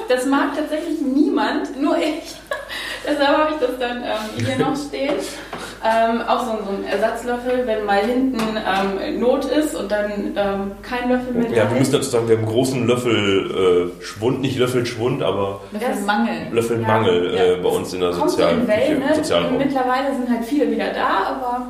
[0.07, 2.35] Das mag tatsächlich niemand, nur ich.
[3.07, 5.15] Deshalb habe ich das dann ähm, hier noch stehen.
[5.83, 10.71] Ähm, auch so, so ein Ersatzlöffel, wenn mal hinten ähm, Not ist und dann ähm,
[10.83, 14.41] kein Löffel mehr Ja, wir müssen dazu sagen, wir haben einen großen Löffel äh, Schwund,
[14.41, 16.35] nicht Löffel Schwund, aber Löffel Das- Mangel.
[16.51, 17.61] Löffel Ja, Mangel äh, ja.
[17.63, 19.15] bei uns in der Kommt so sozialen in Wellen, ne?
[19.15, 19.57] Sozialraum.
[19.57, 21.67] Mittlerweile sind halt viele wieder da, aber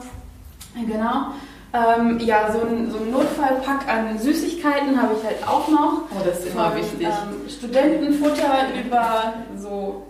[0.83, 1.27] genau.
[1.73, 6.03] Ähm, ja, so ein, so ein Notfallpack an Süßigkeiten habe ich halt auch noch.
[6.11, 7.07] Oh, das ist immer Von, wichtig.
[7.07, 10.05] Ähm, Studentenfutter über so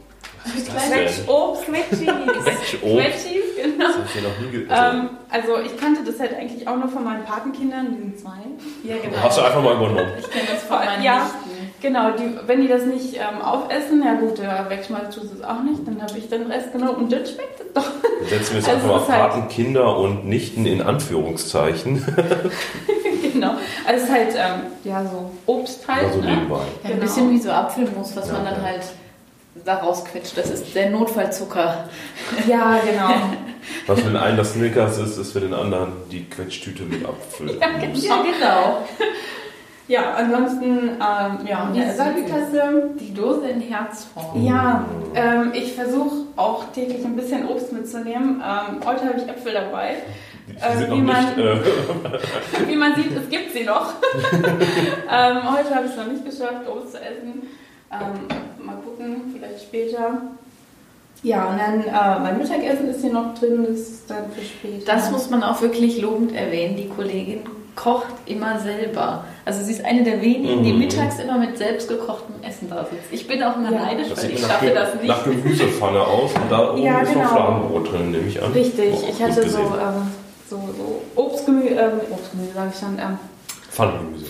[0.46, 1.06] ist das denn?
[1.08, 2.82] Quetschobst, Quetschis.
[2.82, 3.88] Quetschis, genau.
[3.88, 6.68] Das hab ich hier noch nie ge also, Ähm, also ich kannte das halt eigentlich
[6.68, 8.38] auch nur von meinen Patenkindern, die sind zwei.
[8.84, 9.18] Ja, genau.
[9.24, 10.12] Hast du einfach mal übernommen.
[10.20, 11.24] Ich kenne das von meinen Ja.
[11.24, 11.55] Nichten.
[11.82, 15.44] Genau, die, wenn die das nicht ähm, aufessen, ja gut, ja, wegschmeißen tust du es
[15.44, 17.84] auch nicht, dann habe ich den Rest genommen und dann schmeckt es doch.
[17.84, 22.04] Dann setzen wir jetzt Also einfach es mal ist halt- Patenkinder und Nichten in Anführungszeichen.
[23.34, 23.52] genau.
[23.86, 26.06] Also es ist halt, ähm, ja, so Obst halt.
[26.06, 26.28] Oder so ne?
[26.36, 26.56] nebenbei.
[26.56, 27.02] Ja, ein Genau.
[27.02, 28.64] bisschen wie so Apfelmus, was Ja, man dann ja.
[28.64, 28.82] halt
[29.64, 30.38] da rausquetscht.
[30.38, 31.86] Das ist der Notfallzucker.
[32.48, 33.14] Ja, genau.
[33.88, 37.58] Was für den einen das Snickers ist, ist für den anderen die Quetschtüte mit Apfel.
[37.60, 37.68] Ja,
[38.24, 38.78] genau.
[39.88, 40.02] Ja.
[40.02, 42.90] Ja, ansonsten, ähm, ja, eine Ersatztasse.
[43.00, 44.44] Die Dose in Herzform.
[44.44, 48.42] Ja, ähm, ich versuche auch täglich ein bisschen Obst mitzunehmen.
[48.44, 49.98] Ähm, heute habe ich Äpfel dabei.
[50.48, 51.38] Die Äh, wie noch man- nicht.
[51.38, 53.94] Äh, Wie man sieht, es gibt sie noch.
[54.34, 57.44] ähm, heute habe ich es noch nicht geschafft, Obst zu essen.
[57.92, 60.22] Ähm, mal gucken, vielleicht später.
[61.24, 64.86] Ja, und dann äh, mein Mittagessen ist hier noch drin, das ist dann für später.
[64.94, 66.76] Das muss man auch wirklich lobend erwähnen.
[66.78, 67.40] Die Kollegin
[67.76, 69.26] kocht immer selber.
[69.44, 70.80] Also sie ist eine der wenigen, die Mhm.
[70.80, 73.12] mittags immer mit selbstgekochtem Essen da sitzt.
[73.12, 73.86] Ich bin auch immer Ja.
[73.86, 75.08] neidisch, weil ich schaffe das nicht.
[75.08, 77.24] nach Gemüsepfanne aus und da oben Ja, ist genau.
[77.24, 78.52] noch Fladenbrot drin, nehme ich an.
[78.54, 80.12] Richtig, Oh, ich hatte so, ähm,
[80.50, 83.18] so, so Obstgemüse, ähm, Obstgemüse sage ich schon, ähm,
[83.72, 84.26] Pfannengemüse.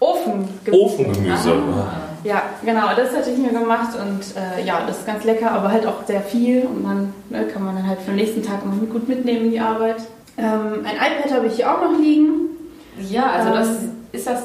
[0.00, 0.72] Ofengemüse.
[0.72, 1.52] Ofengemüse.
[1.52, 2.07] Ah.
[2.24, 5.70] Ja, genau, das hatte ich mir gemacht und äh, ja, das ist ganz lecker, aber
[5.70, 8.60] halt auch sehr viel und dann ne, kann man dann halt für den nächsten Tag
[8.64, 9.96] immer gut mitnehmen in die Arbeit.
[10.36, 12.32] Ähm, ein iPad habe ich hier auch noch liegen.
[13.08, 14.42] Ja, also das Ähm, ist das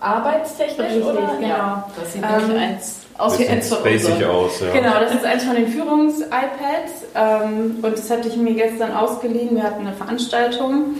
[0.00, 1.32] arbeitstechnisch Richtig, oder?
[1.38, 1.48] genau.
[1.48, 4.30] Ja, das sieht Ähm, nämlich eins aus wie eins von spacig unseren.
[4.30, 4.72] aus, ja.
[4.72, 9.54] Genau, das ist eins von den Führungs-iPads ähm, und das hatte ich mir gestern ausgeliehen.
[9.54, 10.96] Wir hatten eine Veranstaltung.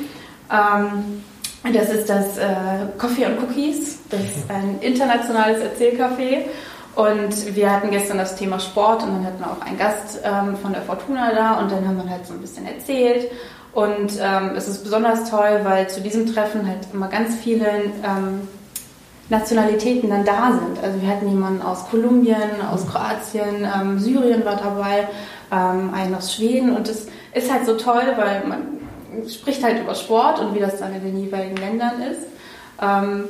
[0.51, 1.25] Ähm,
[1.73, 2.45] das ist das äh,
[2.99, 3.99] Coffee and Cookies.
[4.11, 6.45] Das ist ein internationales Erzählcafé.
[6.95, 10.57] Und wir hatten gestern das Thema Sport und dann hatten wir auch einen Gast ähm,
[10.57, 13.31] von der Fortuna da und dann haben wir halt so ein bisschen erzählt.
[13.73, 18.47] Und ähm, es ist besonders toll, weil zu diesem Treffen halt immer ganz viele ähm,
[19.29, 20.85] Nationalitäten dann da sind.
[20.85, 25.09] Also wir hatten jemanden aus Kolumbien, aus Kroatien, ähm, Syrien war dabei,
[25.51, 28.74] ähm, einen aus Schweden und es ist halt so toll, weil man
[29.29, 32.23] spricht halt über Sport und wie das dann in den jeweiligen Ländern ist.
[32.83, 33.25] Ähm,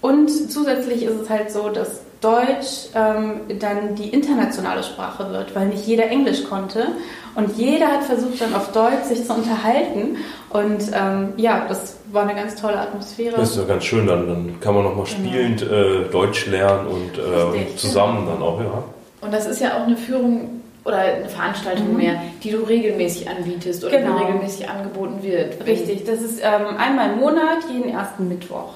[0.00, 5.66] und zusätzlich ist es halt so, dass Deutsch ähm, dann die internationale Sprache wird, weil
[5.68, 6.86] nicht jeder Englisch konnte.
[7.34, 10.18] Und jeder hat versucht, dann auf Deutsch sich zu unterhalten.
[10.50, 13.36] Und ähm, ja, das war eine ganz tolle Atmosphäre.
[13.36, 15.28] Das ist ja ganz schön, dann, dann kann man nochmal Genau.
[15.28, 18.84] spielend äh, Deutsch lernen und äh, zusammen dann auch, ja.
[19.20, 23.84] Und das ist ja auch eine Führung oder eine Veranstaltung mehr, die du regelmäßig anbietest
[23.84, 24.18] oder Genau.
[24.18, 25.64] die regelmäßig angeboten wird.
[25.66, 28.72] Richtig, das ist ähm, einmal im Monat, jeden ersten Mittwoch.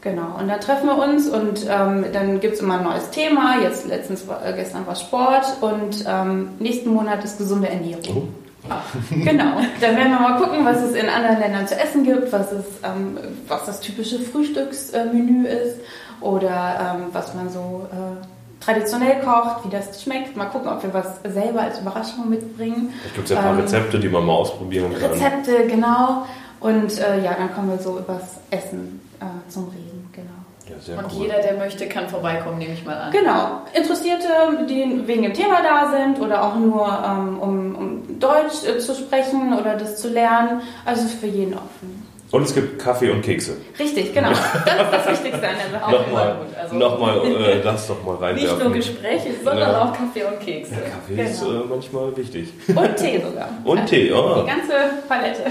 [0.00, 3.60] Genau, und dann treffen wir uns und ähm, dann gibt es immer ein neues Thema.
[3.62, 8.28] Jetzt letztens war, äh, gestern war Sport und ähm, nächsten Monat ist gesunde Ernährung.
[9.10, 12.52] Genau, dann werden wir mal gucken, was es in anderen Ländern zu essen gibt, was,
[12.52, 15.76] es, ähm, was das typische Frühstücksmenü ist
[16.20, 18.26] oder ähm, was man so äh,
[18.68, 20.36] traditionell kocht, wie das schmeckt.
[20.36, 22.92] Mal gucken, ob wir was selber als Überraschung mitbringen.
[23.04, 25.10] Da gibt es ja ein paar Ähm, Rezepte, die man mal ausprobieren kann.
[25.10, 26.26] Rezepte, genau.
[26.60, 30.28] Und äh, ja, dann kommen wir so übers Essen äh, zum Reden, genau.
[30.68, 31.22] Ja, sehr Und cool.
[31.22, 33.10] jeder, der möchte, kann vorbeikommen, nehme ich mal an.
[33.12, 34.26] Genau, Interessierte,
[34.68, 38.94] die wegen dem Thema da sind oder auch nur ähm, um, um Deutsch äh, zu
[38.94, 40.60] sprechen oder das zu lernen.
[40.84, 42.06] Also ist für jeden offen.
[42.30, 43.56] Und es gibt Kaffee und Kekse.
[43.78, 44.28] Richtig, genau.
[44.32, 45.92] Das ist das Wichtigste an der Sache.
[45.92, 48.54] Nochmal, also- nochmal äh, das doch mal reinwerfen.
[48.56, 49.82] Nicht nur Gespräche, sondern Ja.
[49.84, 50.72] auch Kaffee und Kekse.
[50.74, 51.62] Ja, Kaffee ist Genau.
[51.62, 52.48] äh, manchmal wichtig.
[52.68, 53.48] Und Tee sogar.
[53.64, 54.42] Und Tee, oh.
[54.42, 54.72] Die ganze
[55.08, 55.42] Palette.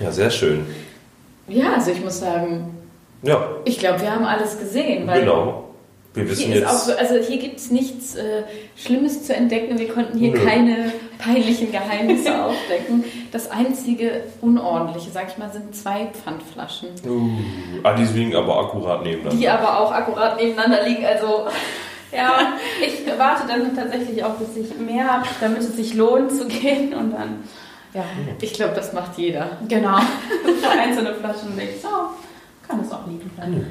[0.00, 0.66] Ja, sehr schön.
[1.48, 2.76] Ja, also ich muss sagen,
[3.22, 5.06] Ja, ich glaube, wir haben alles gesehen.
[5.10, 5.62] Genau.
[6.12, 6.86] Wir wissen Hier ist auch jetzt.
[6.86, 8.42] so, also hier gibt es nichts äh,
[8.74, 9.78] Schlimmes zu entdecken.
[9.78, 10.38] Wir konnten hier Nö.
[10.44, 13.04] keine peinlichen Geheimnisse aufdecken.
[13.32, 17.30] Das einzige Unordentliche, sag ich mal, sind zwei Pfandflaschen, Uh,
[17.82, 19.36] ah, die liegen aber akkurat nebeneinander.
[19.36, 21.04] die aber auch akkurat nebeneinander liegen.
[21.04, 21.46] Also
[22.12, 26.46] Ja, ich warte dann tatsächlich auch, bis ich mehr habe, damit es sich lohnt zu
[26.46, 27.42] gehen und dann,
[27.92, 28.04] ja,
[28.40, 29.58] ich glaube, das macht jeder.
[29.68, 31.82] genau, für einzelne Flaschen nicht.
[31.82, 31.88] So,
[32.66, 33.66] kann es auch liegen bleiben.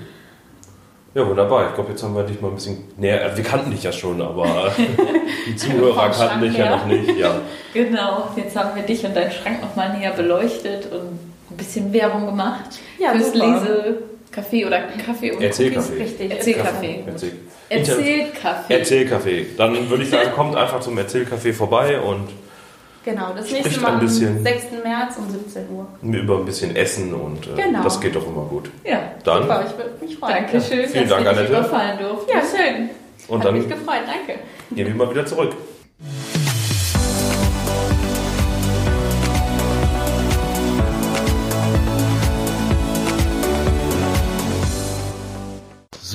[1.16, 1.70] Ja, wunderbar.
[1.70, 3.24] Ich glaube, jetzt haben wir dich mal ein bisschen näher.
[3.24, 4.74] Also wir kannten dich ja schon, aber
[5.48, 7.18] die Zuhörer kannten dich ja noch nicht.
[7.18, 7.40] Ja.
[7.74, 11.20] Genau, jetzt haben wir dich und deinen Schrank nochmal näher beleuchtet und
[11.52, 13.62] ein bisschen Werbung gemacht Ja, fürs super.
[13.62, 16.02] Lesekaffee oder Kaffee und Erzählkaffee.
[16.02, 16.32] Richtig.
[16.32, 17.04] Erzählkaffee.
[17.06, 17.32] Erzähl.
[17.68, 18.74] Erzählkaffee.
[18.74, 19.46] Erzählkaffee.
[19.58, 22.30] Dann würde ich sagen, kommt einfach zum Erzählkaffee vorbei und
[23.06, 24.44] Genau, das Spricht nächste ein Mal am bisschen.
[24.44, 24.64] 6.
[24.84, 25.88] März um 17 Uhr.
[26.02, 27.84] über ein bisschen essen und äh, Genau.
[27.84, 28.72] das geht doch immer gut.
[28.84, 30.34] Ja, Dann Super, ich würde mich freuen.
[30.34, 31.54] Dankeschön, Vielen dass Dank, wir dich Annette.
[31.54, 32.32] überfallen durften.
[32.32, 32.90] Ja, schön.
[33.28, 34.40] und Hat dann mich gefreut, danke.
[34.72, 35.54] gehen wir mal wieder zurück.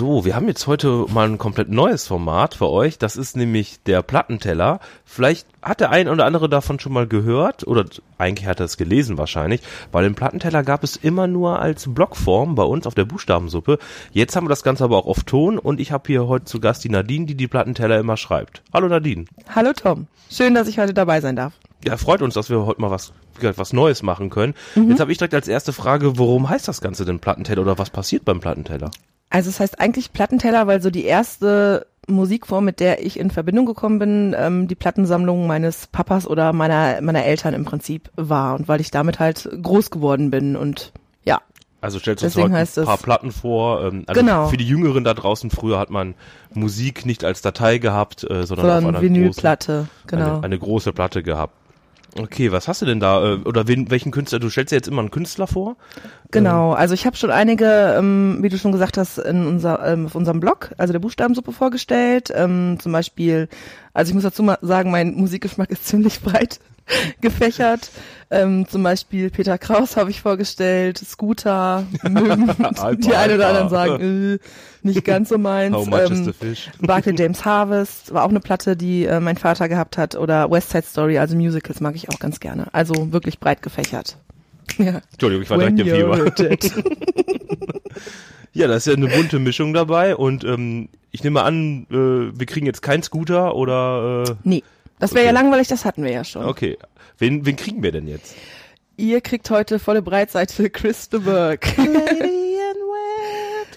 [0.01, 2.97] So, wir haben jetzt heute mal ein komplett neues Format für euch.
[2.97, 4.81] Das ist nämlich der Plattenteller.
[5.05, 7.85] Vielleicht hat der ein oder andere davon schon mal gehört oder
[8.17, 9.61] eigentlich hat er es gelesen wahrscheinlich,
[9.93, 13.77] weil den Plattenteller gab es immer nur als Blockform bei uns auf der Buchstabensuppe.
[14.11, 16.61] Jetzt haben wir das Ganze aber auch auf Ton und ich habe hier heute zu
[16.61, 18.63] Gast die Nadine, die die Plattenteller immer schreibt.
[18.73, 19.27] Hallo Nadine.
[19.55, 21.53] Hallo Tom, schön, dass ich heute dabei sein darf.
[21.85, 24.55] Ja, freut uns, dass wir heute mal was, was Neues machen können.
[24.77, 27.91] Jetzt habe ich direkt als erste Frage, warum heißt das Ganze denn Plattenteller oder was
[27.91, 28.91] passiert beim Plattenteller?
[29.31, 33.65] Also es heißt eigentlich Plattenteller, weil so die erste Musikform, mit der ich in Verbindung
[33.65, 38.67] gekommen bin, ähm, die Plattensammlung meines Papas oder meiner meiner Eltern im Prinzip war und
[38.69, 40.93] weil ich damit halt groß geworden bin und
[41.25, 41.41] ja,
[41.81, 43.85] Also stellst du uns heute ein paar Platten vor.
[43.85, 44.49] Ähm, also Genau.
[44.49, 46.15] Für die Jüngeren da draußen, früher hat man
[46.53, 50.35] Musik nicht als Datei gehabt, äh, sondern auf sondern einer Vinylplatte, großen, genau.
[50.37, 51.55] eine, eine große Platte gehabt.
[52.19, 53.25] Okay, was hast du denn da?
[53.25, 54.39] Äh, oder wen, welchen Künstler?
[54.39, 55.77] Du stellst dir jetzt immer einen Künstler vor?
[56.31, 60.07] Genau, also ich habe schon einige, ähm, wie du schon gesagt hast, in unser, ähm,
[60.07, 62.33] auf unserem Blog, also der Buchstabensuppe vorgestellt.
[62.35, 63.49] Ähm, zum Beispiel,
[63.95, 66.61] also ich muss dazu mal sagen, mein Musikgeschmack ist ziemlich breit
[67.21, 67.91] gefächert.
[68.33, 72.47] Ähm, zum Beispiel Peter Kraus habe ich vorgestellt, Scooter, mögen
[72.99, 74.39] die einen oder anderen sagen, äh,
[74.87, 75.75] nicht ganz so meins.
[75.75, 76.71] How much is Ähm, the fish?
[76.81, 80.15] Barclay James Harvest war auch eine Platte, die äh, mein Vater gehabt hat.
[80.15, 82.69] Oder West Side Story, also Musicals mag ich auch ganz gerne.
[82.73, 84.17] Also wirklich breit gefächert.
[84.79, 85.01] Ja.
[85.13, 86.87] Entschuldigung, ich war When direkt im Fieber.
[88.53, 92.47] Ja, da ist ja eine bunte Mischung dabei und ähm, ich nehme an, äh, wir
[92.47, 94.65] kriegen jetzt keinen Scooter oder äh, Nee,
[95.01, 95.35] das wäre Okay.
[95.35, 96.45] ja langweilig, das hatten wir ja schon.
[96.45, 96.79] okay.
[97.19, 98.35] Wen, wen kriegen wir denn jetzt?
[98.97, 101.67] Ihr kriegt heute volle Breitseite Chris de Burgh.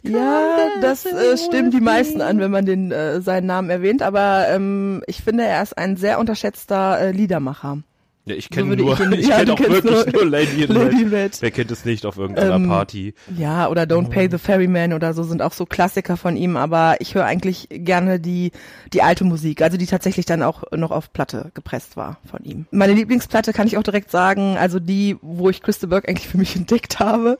[0.03, 4.47] ja, das äh, stimmt die meisten an, wenn man den äh, seinen Namen erwähnt, aber
[4.49, 7.79] ähm, ich finde, er ist ein sehr unterschätzter äh, Liedermacher.
[8.25, 10.25] Ja, ich So kenne würde nur, ich ihn- ich ja, kenne auch wirklich nur nur
[10.25, 11.11] Lady in Lady Red.
[11.11, 11.41] Red.
[11.41, 13.13] Wer kennt es nicht auf irgendeiner Ähm, Party?
[13.37, 16.95] Ja, oder Don't Pay the Ferryman oder so sind auch so Klassiker von ihm, aber
[16.99, 18.51] ich höre eigentlich gerne die,
[18.93, 22.65] die alte Musik, also die tatsächlich dann auch noch auf Platte gepresst war von ihm.
[22.71, 26.37] Meine Lieblingsplatte kann ich auch direkt sagen, also die, wo ich Christa Burke eigentlich für
[26.37, 27.39] mich entdeckt habe,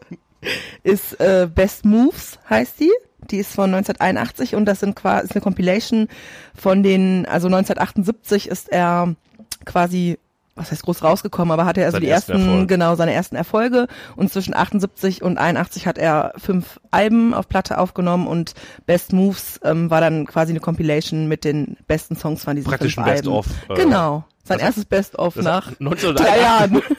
[0.83, 2.91] ist äh, Best Moves, heißt die.
[3.31, 6.09] Die ist von 1981 und das sind quasi ist eine Compilation
[6.53, 9.15] von den, also 1978 ist er
[9.63, 10.17] quasi,
[10.55, 13.35] was heißt groß rausgekommen, aber hatte er also Seinen die ersten ersten, genau, seine ersten
[13.35, 18.53] Erfolge und zwischen 78 und 81 hat er fünf Alben auf Platte aufgenommen und
[18.85, 22.95] Best Moves ähm, war dann quasi eine Compilation mit den besten Songs von diesen Praktisch
[22.95, 23.21] fünf Alben.
[23.21, 24.25] Best-of, äh, genau.
[24.43, 26.15] Sein das- erstes Best-of nach 1981.
[26.25, 26.81] drei Jahren.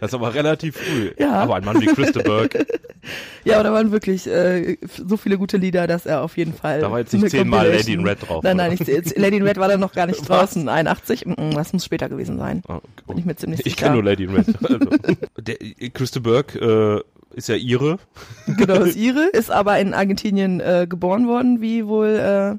[0.00, 1.12] Das ist aber relativ früh.
[1.18, 1.32] Ja.
[1.34, 2.66] Aber ein Mann wie Christa Burke,
[3.44, 6.80] Ja, aber da waren wirklich äh, so viele gute Lieder, dass er auf jeden Fall.
[6.80, 8.42] da war jetzt nicht zehnmal Lady in Red drauf.
[8.42, 10.68] Nein, nein, nicht, Lady in Red war dann noch gar nicht draußen.
[10.68, 12.62] 81, mm, mm, das muss später gewesen sein.
[12.66, 13.84] Ah, Bin ich mir ziemlich Ich sicher.
[13.86, 14.46] kenne nur Lady in Red.
[14.62, 14.78] Also,
[15.38, 15.56] der,
[15.90, 17.98] Christa Burke äh, ist ja ihre.
[18.46, 22.08] Genau, ist ihre, ist aber in Argentinien äh, geboren worden, wie wohl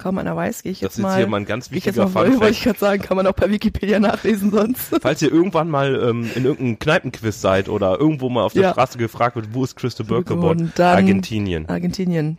[0.00, 1.16] kaum einer weiß, gehe ich Das jetzt ist mal.
[1.16, 3.50] hier mal ein ganz wichtiger mal, wollte Fun ich gerade sagen, kann man auch bei
[3.50, 4.96] Wikipedia nachlesen sonst.
[5.00, 8.70] Falls ihr irgendwann mal ähm, in irgendeinem Kneipenquiz seid oder irgendwo mal auf der Ja.
[8.72, 11.68] Straße gefragt wird, wo ist Christa Burke Geboren, Argentinien.
[11.68, 12.38] Argentinien.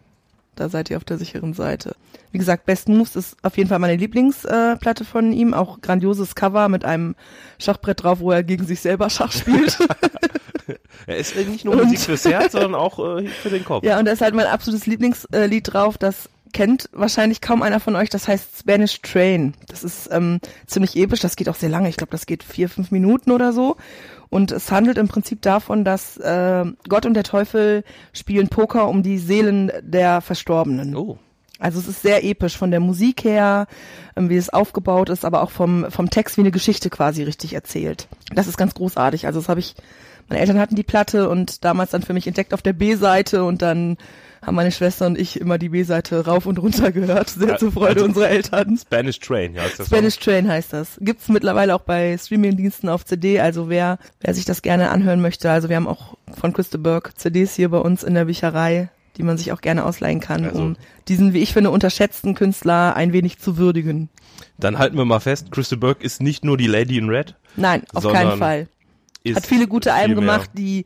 [0.56, 1.96] Da seid ihr auf der sicheren Seite.
[2.32, 5.54] Wie gesagt, Best Moves ist auf jeden Fall meine Lieblingsplatte äh, von ihm.
[5.54, 7.16] Auch grandioses Cover mit einem
[7.58, 9.78] Schachbrett drauf, wo er gegen sich selber Schach spielt.
[11.08, 13.84] Er ist nicht nur Musik fürs Herz, sondern auch äh, für den Kopf.
[13.84, 15.98] ja, und da ist halt mein absolutes Lieblingslied drauf.
[15.98, 18.10] Das kennt wahrscheinlich kaum einer von euch.
[18.10, 19.54] Das heißt Spanish Train.
[19.68, 21.20] Das ist ähm, ziemlich episch.
[21.20, 21.90] Das geht auch sehr lange.
[21.90, 23.78] Ich glaube, das geht vier, fünf Minuten oder so.
[24.30, 27.84] Und es handelt im Prinzip davon, dass äh, Gott und der Teufel
[28.14, 30.96] spielen Poker um die Seelen der Verstorbenen.
[30.96, 31.18] Oh.
[31.62, 33.68] Also es ist sehr episch von der Musik her,
[34.16, 37.54] ähm, wie es aufgebaut ist, aber auch vom, vom Text wie eine Geschichte quasi richtig
[37.54, 38.08] erzählt.
[38.34, 39.28] Das ist ganz großartig.
[39.28, 39.76] Also das habe ich,
[40.32, 43.62] meine Eltern hatten die Platte und damals dann für mich entdeckt auf der B-Seite und
[43.62, 43.98] dann
[44.42, 47.96] haben meine Schwester und ich immer die B-Seite rauf und runter gehört, sehr zur Freude
[47.96, 48.78] Also- unserer Eltern.
[48.78, 50.98] Spanish Train, ja, ist das Spanish Train heißt das.
[51.02, 55.52] Gibt's mittlerweile auch bei Streamingdiensten auf CD, also wer, wer sich das gerne anhören möchte,
[55.52, 59.24] also wir haben auch von Christa Burke CDs hier bei uns in der Bücherei, die
[59.24, 60.76] man sich auch gerne ausleihen kann, Also- um
[61.10, 64.08] diesen, wie ich finde, unterschätzten Künstler ein wenig zu würdigen.
[64.58, 67.36] Dann halten wir mal fest, Christa Burke ist nicht nur die Lady in Red.
[67.58, 68.70] Nein, auf keinen Fall.
[69.36, 70.86] Hat viele gute Alben gemacht, die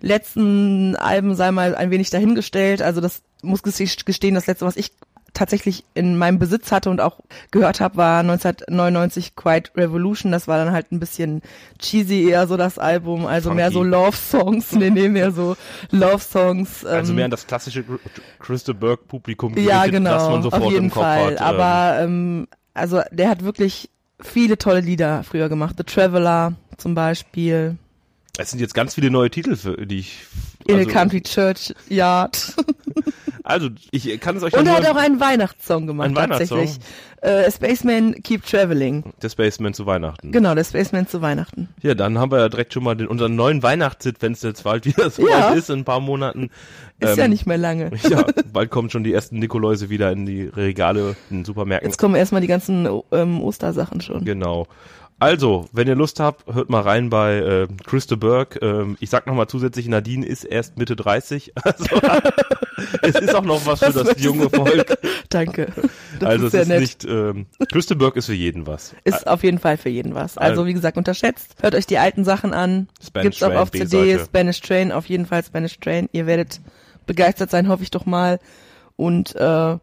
[0.00, 2.82] letzten Alben sei mal ein wenig dahingestellt.
[2.82, 4.92] Also das muss gese- gestehen, das letzte, was ich
[5.34, 10.30] tatsächlich in meinem Besitz hatte und auch gehört habe, war 1999 Quiet Revolution.
[10.30, 11.40] Das war dann halt ein bisschen
[11.78, 13.56] cheesy eher so das Album, also Funky.
[13.62, 15.56] mehr so Love Songs, nee, nee, mehr so
[15.90, 16.84] Love Songs.
[16.84, 17.82] Also ähm, mehr an das klassische
[18.40, 21.30] Christa Burke Publikum ja, genau, das man sofort auf jeden im Kopf Fall.
[21.32, 21.40] hat.
[21.40, 23.88] Aber ähm, also der hat wirklich
[24.24, 25.76] viele tolle Lieder früher gemacht.
[25.78, 27.76] The Traveler zum Beispiel.
[28.38, 30.26] es sind jetzt ganz viele neue Titel, für die ich.
[30.66, 32.54] In also, a Country Church Yard.
[33.52, 36.58] Also ich kann es euch Und er hat auch einen Weihnachtssong gemacht, Einen Weihnachtssong?
[36.58, 36.86] tatsächlich.
[37.20, 39.04] Äh, Spaceman Keep Traveling.
[39.22, 40.32] der Spaceman zu Weihnachten.
[40.32, 41.68] Genau, der Spaceman zu Weihnachten.
[41.80, 44.64] Ja, dann haben wir ja direkt schon mal den, unseren neuen Weihnachtshit, wenn es jetzt
[44.64, 45.50] bald wieder so Ja.
[45.52, 46.50] ist, in ein paar Monaten.
[46.98, 47.90] Ist Ähm, ja nicht mehr lange.
[48.10, 51.88] Ja, bald kommen schon die ersten Nikoläuse wieder in die Regale in den Supermärkten.
[51.88, 54.24] Jetzt kommen erstmal die ganzen ähm, Ostersachen schon.
[54.24, 54.66] Genau.
[55.22, 58.58] Also, wenn ihr Lust habt, hört mal rein bei äh, Christa Burke.
[58.58, 61.52] Ähm, ich sag nochmal zusätzlich, Nadine ist erst Mitte 30.
[61.62, 61.84] Also,
[63.02, 64.50] es ist auch noch was für das möchtest junge?
[64.50, 64.98] Volk.
[65.28, 65.68] Danke.
[66.18, 66.80] Das also ist es ist nett.
[66.80, 68.94] nicht, ähm, Christa Burke ist für jeden was.
[69.04, 70.36] Ist auf jeden Fall für jeden was.
[70.38, 71.54] Also Also- wie gesagt, unterschätzt.
[71.60, 72.88] Hört euch die alten Sachen an.
[73.00, 74.18] Spanish Gibt's auch auf CD.
[74.18, 76.08] Spanish Train, auf jeden Fall Spanish Train.
[76.12, 76.60] Ihr werdet
[77.06, 78.40] begeistert sein, hoffe ich doch mal.
[78.96, 79.78] Und äh,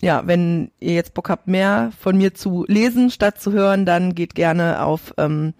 [0.00, 4.14] ja, wenn ihr jetzt Bock habt, mehr von mir zu lesen statt zu hören, dann
[4.14, 5.54] geht gerne auf ähm,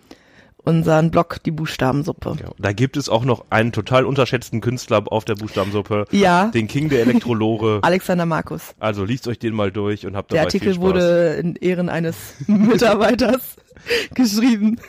[0.67, 2.37] unseren Blog, die Buchstabensuppe.
[2.43, 6.07] Ja, da gibt es auch noch einen total unterschätzten Künstler auf der Buchstabensuppe.
[6.11, 7.79] Ja, Den King der Elektrolore.
[7.83, 8.75] Alexander Markus.
[8.81, 11.89] Also liest euch den mal durch und habt Der dabei viel Artikel wurde in Ehren
[11.89, 12.17] eines
[12.49, 13.57] Mitarbeiters
[14.15, 14.81] geschrieben.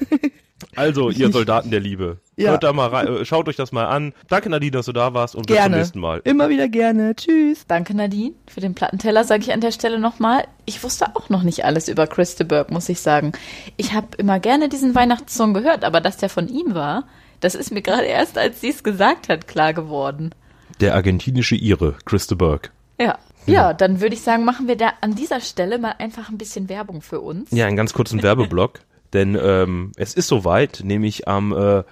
[0.77, 1.31] Also, Ich ihr.
[1.31, 2.17] Soldaten der Liebe.
[2.35, 2.51] Ja.
[2.51, 4.13] Hört da mal rein, äh, schaut euch das mal an.
[4.29, 5.77] Danke Nadine, dass du da warst und bis zum Gerne.
[5.77, 6.21] nächsten Mal.
[6.23, 7.15] Immer wieder gerne.
[7.15, 7.65] Tschüss.
[7.67, 10.45] Danke Nadine für den Plattenteller, sage ich an der Stelle nochmal.
[10.65, 13.31] Ich wusste auch noch nicht alles über Christa Burke, muss ich sagen.
[13.75, 17.05] Ich habe immer gerne diesen Weihnachtssong gehört, aber dass der von ihm war,
[17.39, 20.33] das ist mir gerade erst, als sie es gesagt hat, klar geworden.
[20.79, 22.69] Der argentinische Ire, Christa Burke.
[22.99, 23.17] Ja.
[23.47, 26.67] Ja, dann würde ich sagen, machen wir da an dieser Stelle mal einfach ein bisschen
[26.67, 27.49] Werbung für uns.
[27.51, 28.81] Ja, einen ganz kurzen Werbeblock,
[29.13, 31.83] denn ähm, es ist soweit, nämlich am äh,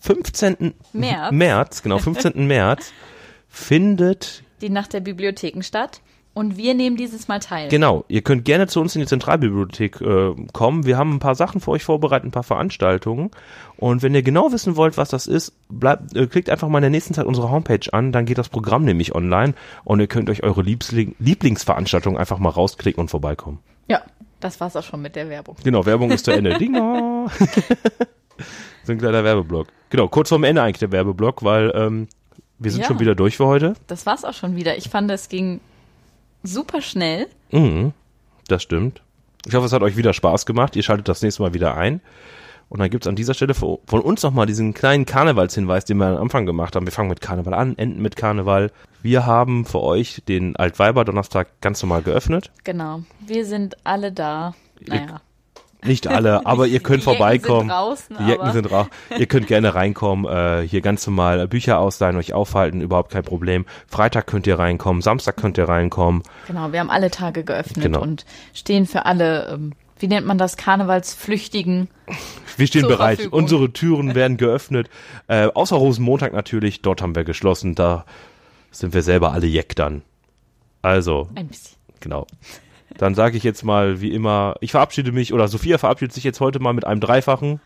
[0.00, 0.74] 15.
[0.92, 1.32] März.
[1.32, 2.32] März, genau, 15.
[2.46, 2.92] März
[3.48, 6.00] findet Die Nacht der Bibliotheken statt.
[6.34, 7.68] Und wir nehmen dieses Mal teil.
[7.68, 10.86] Genau, ihr könnt gerne zu uns in die Zentralbibliothek äh, kommen.
[10.86, 13.30] Wir haben ein paar Sachen für euch vorbereitet, ein paar Veranstaltungen.
[13.76, 16.82] Und wenn ihr genau wissen wollt, was das ist, bleibt, äh, klickt einfach mal in
[16.82, 19.52] der nächsten Zeit unsere Homepage an, dann geht das Programm nämlich online
[19.84, 23.58] und ihr könnt euch eure Liebsling Lieblingsveranstaltung einfach mal rausklicken und vorbeikommen.
[23.88, 24.00] Ja,
[24.42, 25.56] das war's auch schon mit der Werbung.
[25.64, 26.54] Genau, Werbung ist zu Ende.
[26.58, 27.30] Ding dong.
[28.84, 29.68] so ein kleiner Werbeblock.
[29.90, 32.08] Genau, kurz vorm Ende eigentlich der Werbeblock, weil ähm,
[32.58, 32.86] wir sind Ja.
[32.88, 33.74] schon wieder durch für heute.
[33.86, 34.76] Das war's auch schon wieder.
[34.76, 35.60] Ich fand, es ging
[36.42, 37.28] super schnell.
[37.50, 37.92] Mhm,
[38.48, 39.02] das stimmt.
[39.46, 40.76] Ich hoffe, es hat euch wieder Spaß gemacht.
[40.76, 42.00] Ihr schaltet das nächste Mal wieder ein.
[42.72, 46.16] Und dann gibt's an dieser Stelle von uns nochmal diesen kleinen Karnevalshinweis, den wir am
[46.16, 46.86] Anfang gemacht haben.
[46.86, 48.70] Wir fangen mit Karneval an, enden mit Karneval.
[49.02, 52.50] Wir haben für euch den Altweiber-Donnerstag ganz normal geöffnet.
[52.64, 53.02] Genau.
[53.26, 54.54] Wir sind alle da.
[54.86, 55.20] Naja.
[55.84, 57.60] Nicht alle, aber ihr könnt Die vorbeikommen.
[57.60, 58.86] sind draußen, Die Jecken sind raus.
[59.18, 63.66] Ihr könnt gerne reinkommen, äh, hier ganz normal Bücher ausleihen, euch aufhalten, überhaupt kein Problem.
[63.86, 66.22] Freitag könnt ihr reinkommen, Samstag könnt ihr reinkommen.
[66.46, 68.00] Genau, wir haben alle Tage geöffnet Genau.
[68.00, 69.72] und stehen für alle, ähm,
[70.02, 71.88] wie nennt man das, Karnevalsflüchtigen.
[72.56, 73.16] Wir stehen bereit.
[73.16, 73.38] Verfügung.
[73.38, 74.90] Unsere Türen werden geöffnet.
[75.28, 77.74] Äh, außer Rosenmontag natürlich, dort haben wir geschlossen.
[77.74, 78.04] Da
[78.70, 80.02] sind wir selber alle Jeck dann.
[80.82, 81.78] Also, Ein bisschen.
[82.00, 82.26] genau.
[82.98, 86.40] Dann sage ich jetzt mal, wie immer, ich verabschiede mich, oder Sophia verabschiedet sich jetzt
[86.40, 87.60] heute mal mit einem Dreifachen.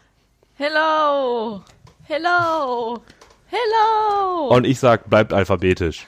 [0.55, 1.63] Hello!
[2.05, 3.01] Hello!
[3.49, 4.49] Hello!
[4.49, 6.07] Und ich sag, bleibt alphabetisch.